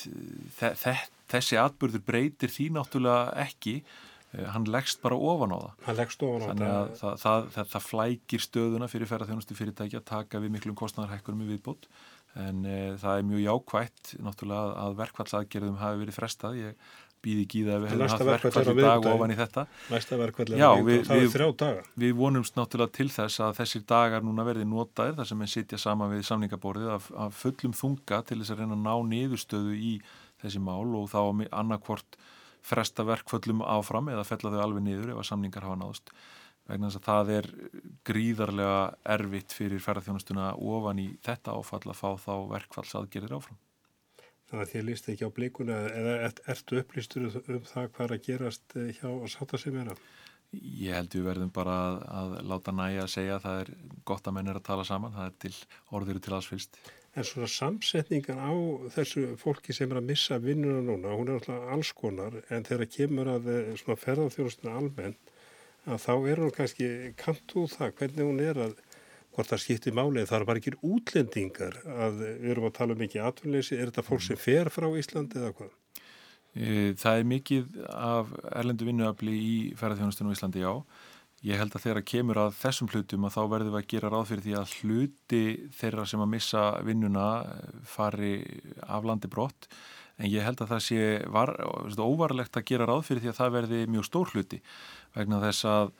þessi 1.29 1.59
atbyrður 1.61 2.07
breytir 2.07 2.53
því 2.55 2.71
náttúrulega 2.79 3.35
ekki 3.43 3.83
Eh, 4.37 4.45
hann 4.53 4.67
leggst 4.69 5.01
bara 5.01 5.17
ofan 5.17 5.55
á 5.57 5.59
það. 5.59 5.71
Hann 5.87 5.97
leggst 5.97 6.23
ofan 6.27 6.43
á 6.43 6.45
það. 6.45 6.51
Þannig 6.51 6.69
að 6.69 6.91
það, 7.01 7.15
það, 7.23 7.47
það, 7.55 7.69
það 7.73 7.85
flækir 7.87 8.43
stöðuna 8.45 8.89
fyrir 8.93 9.09
ferðarþjónustu 9.09 9.57
fyrirtækja 9.57 10.03
taka 10.05 10.41
við 10.43 10.53
miklum 10.57 10.77
kostnæðarhækkunum 10.77 11.47
í 11.47 11.49
viðbútt 11.55 11.89
en 12.45 12.63
e, 12.65 12.79
það 13.01 13.19
er 13.19 13.29
mjög 13.29 13.45
jákvægt 13.45 14.15
náttúrulega 14.25 14.81
að 14.85 14.97
verkvallsaðgerðum 15.03 15.79
hafi 15.83 16.03
verið 16.05 16.19
frestað. 16.19 16.59
Ég 16.59 16.89
býði 17.25 17.45
ekki 17.45 17.59
í 17.59 17.65
það 17.67 17.75
að 17.75 17.83
við 17.83 17.93
hefum 17.93 18.05
haft 18.05 18.25
verkvall 18.29 18.73
í 18.73 18.85
dag 18.85 19.09
ofan 19.13 19.35
í 19.35 19.39
þetta. 19.39 19.65
Næsta 19.91 20.19
verkvall 20.21 20.49
er 20.53 20.65
að 20.69 20.83
við, 20.87 21.01
það 21.09 21.23
er 21.25 21.33
þrjá 21.35 21.49
daga. 21.63 21.85
Við 22.05 22.15
vonumst 22.21 22.59
náttúrulega 22.59 22.95
til 22.99 23.09
þess 23.15 23.43
að 23.43 23.59
þessir 23.59 23.85
dagar 23.91 24.27
núna 24.27 24.47
verði 24.47 24.69
notaðir 24.71 25.19
þar 25.19 25.31
sem 25.33 25.45
við 25.45 25.53
sitja 25.55 25.81
sama 25.83 26.09
við 26.13 26.25
samningaborðið 26.31 26.95
af, 26.95 27.11
af 27.27 27.39
fullum 27.43 27.75
þunga 27.75 28.23
til 28.29 28.39
þess 28.41 28.55
að 28.55 28.63
reyna 28.63 28.79
að 28.79 28.87
ná 28.87 28.95
niðurstöðu 29.13 29.75
í 29.75 29.95
þessi 30.39 30.63
mál 30.63 30.95
og 30.95 31.11
þá 31.11 31.21
annarkvort 31.51 32.19
fresta 32.69 33.07
verkföllum 33.07 33.65
áfram 33.67 34.11
eða 34.13 34.27
fella 34.29 34.53
þau 34.55 34.63
alveg 34.63 34.85
niður 34.87 35.15
ef 35.15 35.23
að 35.23 35.31
samningar 35.33 35.67
hafa 35.67 35.79
náðust 35.81 36.15
vegna 36.69 36.91
þess 36.91 37.01
að 37.01 37.09
það 37.09 37.33
er 37.37 37.49
gríðarlega 38.09 38.83
erfitt 39.17 39.55
fyrir 39.57 39.83
ferðarþjónustuna 39.85 40.51
ofan 40.59 41.01
í 41.03 41.09
þetta 41.25 41.57
áfall 41.57 41.85
að 41.87 41.99
fá 42.01 42.11
þá 42.21 42.35
verkfallsaðgerðir 42.53 43.37
áfram. 43.39 43.59
Þannig 44.49 44.65
að 44.65 44.71
þið 44.73 44.87
líst 44.89 45.09
ekki 45.13 45.29
á 45.29 45.37
blikuna 45.37 45.79
eða 45.93 46.15
ert, 46.29 46.39
ertu 46.49 46.79
upplýstur 46.81 47.27
um 47.29 47.65
það 47.69 47.91
hvað 47.93 48.05
er 48.07 48.15
að 48.15 48.23
gerast 48.29 48.77
eh, 48.81 48.93
hjá 48.97 49.11
sáttasemjara? 49.35 49.97
Ég 50.57 50.97
held 50.97 51.13
við 51.13 51.27
verðum 51.27 51.51
bara 51.53 51.75
að, 51.77 51.99
að 52.21 52.31
láta 52.49 52.73
næja 52.73 53.03
að 53.05 53.11
segja 53.13 53.35
að 53.37 53.43
það 53.45 53.59
er 53.65 53.73
gott 54.09 54.31
að 54.31 54.37
menn 54.39 54.49
er 54.49 54.61
að 54.61 54.69
tala 54.71 54.87
saman, 54.89 55.13
það 55.13 55.27
er 55.29 55.35
til 55.45 55.53
orðiru 55.99 56.23
til 56.25 56.33
aðsfylst. 56.39 56.81
En 57.19 57.27
svona 57.29 57.51
samsetningan 57.53 58.41
á 58.41 58.53
þessu 58.95 59.27
fólki 59.41 59.77
sem 59.77 59.93
er 59.93 60.01
að 60.01 60.09
missa 60.09 60.39
vinnuna 60.41 60.81
núna, 60.87 61.13
hún 61.13 61.29
er 61.29 61.43
alltaf 61.43 61.69
alls 61.75 61.93
konar 61.99 62.39
en 62.49 62.65
þegar 62.65 62.93
kemur 62.95 63.33
að 63.35 63.51
eh, 63.53 63.75
svona 63.83 64.01
ferðarþjóðstunna 64.01 64.79
almennt 64.81 65.35
að 65.89 66.05
þá 66.05 66.13
er 66.15 66.43
hún 66.43 66.55
kannski 66.55 66.91
kant 67.19 67.57
úr 67.59 67.73
það 67.73 67.97
hvernig 68.01 68.29
hún 68.29 68.45
er 68.45 68.63
að 68.69 68.77
hvort 69.35 69.53
það 69.53 69.63
skiptir 69.63 69.95
málið, 69.95 70.29
það 70.31 70.41
er 70.41 70.47
bara 70.49 70.63
ekki 70.63 70.77
útlendingar 70.83 71.77
að 71.87 72.23
við 72.23 72.49
erum 72.53 72.69
að 72.69 72.79
tala 72.79 72.97
um 72.97 73.03
mikið 73.05 73.27
atvinnleysi, 73.29 73.77
er 73.79 73.93
þetta 73.93 74.07
fólk 74.07 74.25
sem 74.25 74.41
fer 74.41 74.71
frá 74.75 74.89
Íslandi 74.99 75.39
eða 75.39 75.53
hvað? 75.59 75.77
Það 76.99 77.21
er 77.21 77.29
mikið 77.29 77.77
af 77.93 78.33
erlendu 78.51 78.89
vinnuafli 78.89 79.37
í 79.39 79.55
ferðarþjóðstunum 79.79 80.35
í 80.35 80.39
Íslandi, 80.39 80.65
já 80.65 80.73
Ég 81.47 81.55
held 81.55 81.71
að 81.77 81.85
þegar 81.85 82.03
kemur 82.11 82.39
að 82.43 82.57
þessum 82.59 82.89
hlutum 82.91 83.27
að 83.29 83.35
þá 83.37 83.43
verðum 83.53 83.75
við 83.77 83.79
að 83.79 83.91
gera 83.93 84.09
ráð 84.11 84.25
fyrir 84.33 84.43
því 84.43 84.55
að 84.59 84.73
hluti 84.81 85.43
þeirra 85.79 86.07
sem 86.11 86.23
að 86.25 86.33
missa 86.33 86.63
vinnuna 86.83 87.27
fari 87.87 88.33
af 88.83 89.07
landi 89.07 89.31
brott 89.31 89.69
en 90.19 90.31
ég 90.31 90.45
held 90.45 90.61
að 90.63 90.73
það 90.75 90.85
sé 90.89 91.01
var, 91.31 91.55
óvarlegt 92.03 92.59
að 92.59 92.69
gera 92.73 92.89
ráð 92.89 93.07
fyrir 93.09 93.25
því 93.25 93.33
að 93.33 93.41
það 93.41 93.57
verði 93.57 93.81
mjög 93.95 94.07
stór 94.09 94.33
hluti 94.35 94.61
vegna 95.15 95.41
þess 95.45 95.69
að, 95.71 95.91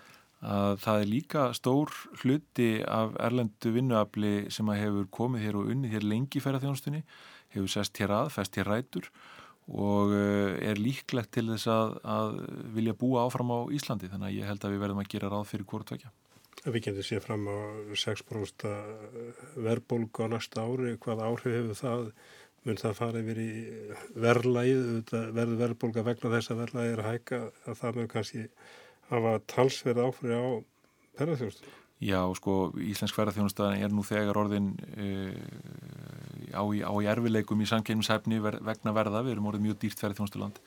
að 0.43 0.77
það 0.85 1.03
er 1.03 1.11
líka 1.13 1.47
stór 1.57 1.97
hluti 2.23 2.71
af 2.83 3.17
erlendu 3.29 3.75
vinnuafli 3.75 4.35
sem 4.55 4.71
að 4.73 4.83
hefur 4.83 5.11
komið 5.21 5.47
hér 5.47 5.61
og 5.61 5.73
unnið 5.75 5.97
hér 5.97 6.09
lengi 6.13 6.43
ferðarþjónustunni, 6.45 7.03
hefur 7.55 7.75
sest 7.79 8.03
hér 8.03 8.15
að, 8.23 8.33
fest 8.35 8.59
hér 8.59 8.73
rætur 8.75 9.11
og 9.69 10.15
eh, 10.17 10.57
er 10.71 10.81
líklegt 10.81 11.35
til 11.37 11.51
þess 11.51 11.69
að, 11.71 11.99
að 12.09 12.39
vilja 12.75 12.97
búa 12.97 13.27
áfram 13.27 13.53
á 13.53 13.59
Íslandi 13.77 14.09
þannig 14.09 14.31
að 14.31 14.39
ég 14.39 14.49
held 14.49 14.65
að 14.65 14.75
við 14.75 14.83
verðum 14.85 15.03
að 15.03 15.13
gera 15.13 15.31
ráð 15.33 15.51
fyrir 15.51 15.69
hvort 15.69 15.93
vekja. 15.93 16.13
Við 16.65 16.89
getum 16.89 17.07
séð 17.07 17.23
fram 17.23 17.45
á 17.47 17.57
6% 17.95 18.65
verðbólgu 19.63 20.27
á 20.27 20.33
næsta 20.33 20.65
ári, 20.67 20.97
hvað 21.01 21.23
áhrif 21.23 21.55
hefur 21.55 21.79
það, 21.79 22.09
mun 22.69 22.81
það 22.81 22.99
fara 23.01 23.23
yfir 23.25 23.41
í 23.43 23.51
verðlægið, 24.23 25.13
verður 25.37 25.59
verðbólga 25.65 26.07
vegna 26.07 26.33
þess 26.37 26.53
að 26.53 26.63
verðlægið 26.63 26.95
er 26.95 27.03
að 27.03 27.11
hækka 27.13 27.43
að 27.49 27.83
það 27.83 27.99
mun 27.99 28.13
kannski 28.15 28.47
hafa 29.09 29.35
talsverð 29.49 30.05
áhrif 30.05 30.39
á 30.39 30.47
perðarþjóðstunum? 31.19 31.77
Já, 31.99 32.21
sko, 32.39 32.53
Íslensk 32.79 33.17
ferðarþjónustöðan 33.19 33.81
er 33.83 33.91
nú 33.91 34.05
þegar 34.07 34.39
orðin 34.39 34.69
uh, 35.03 35.35
á 36.55 36.63
í, 36.71 36.85
á 36.87 36.93
í 36.95 37.09
erfileikum 37.11 37.65
í 37.65 37.67
samkeiminshæfni 37.67 38.39
ver, 38.45 38.61
vegna 38.63 38.95
verða, 38.95 39.25
við 39.27 39.35
erum 39.35 39.49
orðið 39.51 39.65
mjög 39.65 39.81
dýrt 39.83 40.03
ferðarþjónustuland. 40.05 40.61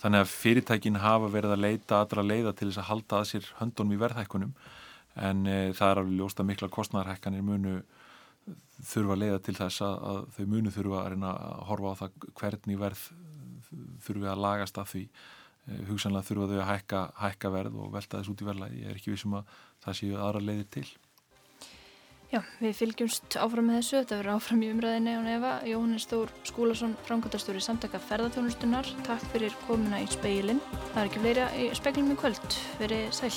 Þannig 0.00 0.24
að 0.24 0.32
fyrirtækin 0.32 1.02
hafa 1.02 1.28
verið 1.34 1.52
að 1.52 1.64
leita 1.66 2.00
aðra 2.00 2.24
leiða 2.24 2.54
til 2.56 2.70
þess 2.70 2.80
að 2.80 2.88
halda 2.88 3.18
að 3.18 3.28
sér 3.28 3.50
höndunum 3.58 3.92
í 3.92 4.00
verðhækkunum 4.00 4.54
en 5.28 5.44
uh, 5.44 5.68
það 5.76 5.90
er 5.90 6.00
alveg 6.00 6.16
ljósta 6.22 6.48
mikla 6.48 6.70
kostnæðarhækkanir 6.72 7.44
munu 7.44 7.76
þurfa 8.90 9.16
að 9.16 9.22
leiða 9.24 9.42
til 9.44 9.56
þess 9.58 9.82
að, 9.86 9.98
að 10.10 10.22
þau 10.36 10.46
munu 10.54 10.72
þurfa 10.74 11.02
að 11.02 11.10
reyna 11.14 11.34
að 11.34 11.60
horfa 11.70 11.92
á 11.92 12.00
það 12.00 12.24
hvernig 12.40 12.80
verð 12.80 13.04
þurfi 14.06 14.30
að 14.30 14.42
lagast 14.46 14.80
að 14.80 14.90
því. 14.94 15.04
Uh, 15.68 15.84
hugsanlega 15.90 16.28
þurfa 16.30 16.48
þau 16.50 16.56
að 16.62 16.70
hækka, 16.70 17.04
hækka 17.20 17.52
verð 17.58 17.78
og 17.84 17.94
velta 17.94 18.18
þess 18.18 18.32
út 18.32 18.42
í 18.42 18.48
verðlægi. 18.48 18.82
Ég 18.82 18.90
er 18.90 18.98
ekki 18.98 19.14
vissum 19.14 19.38
að 19.40 19.54
það 19.84 20.00
séu 20.00 20.18
aðra 20.18 20.44
leiðir 20.48 20.68
til. 20.78 20.88
Já, 22.30 22.38
við 22.62 22.76
fylgjumst 22.78 23.34
áfram 23.42 23.66
með 23.66 23.80
þessu, 23.80 23.94
þetta 23.96 24.18
verður 24.20 24.36
áfram 24.36 24.60
í 24.62 24.68
umræðinni 24.70 25.14
á 25.18 25.22
nefa. 25.24 25.50
Jóhannes 25.66 26.06
Stór 26.06 26.30
Skúlason, 26.46 26.94
framkvæmtastjóri 27.08 27.62
samtaka 27.64 27.98
ferðarþjónustunar. 28.06 28.92
Takk 29.08 29.26
fyrir 29.34 29.58
komuna 29.66 29.98
í 29.98 30.06
speilin. 30.14 30.62
Það 30.92 31.02
er 31.02 31.10
ekki 31.10 31.26
fleira 31.26 31.50
í 31.58 31.68
speilin 31.74 32.10
með 32.12 32.22
kvöld. 32.22 32.58
Verið 32.78 33.10
sæl. 33.18 33.34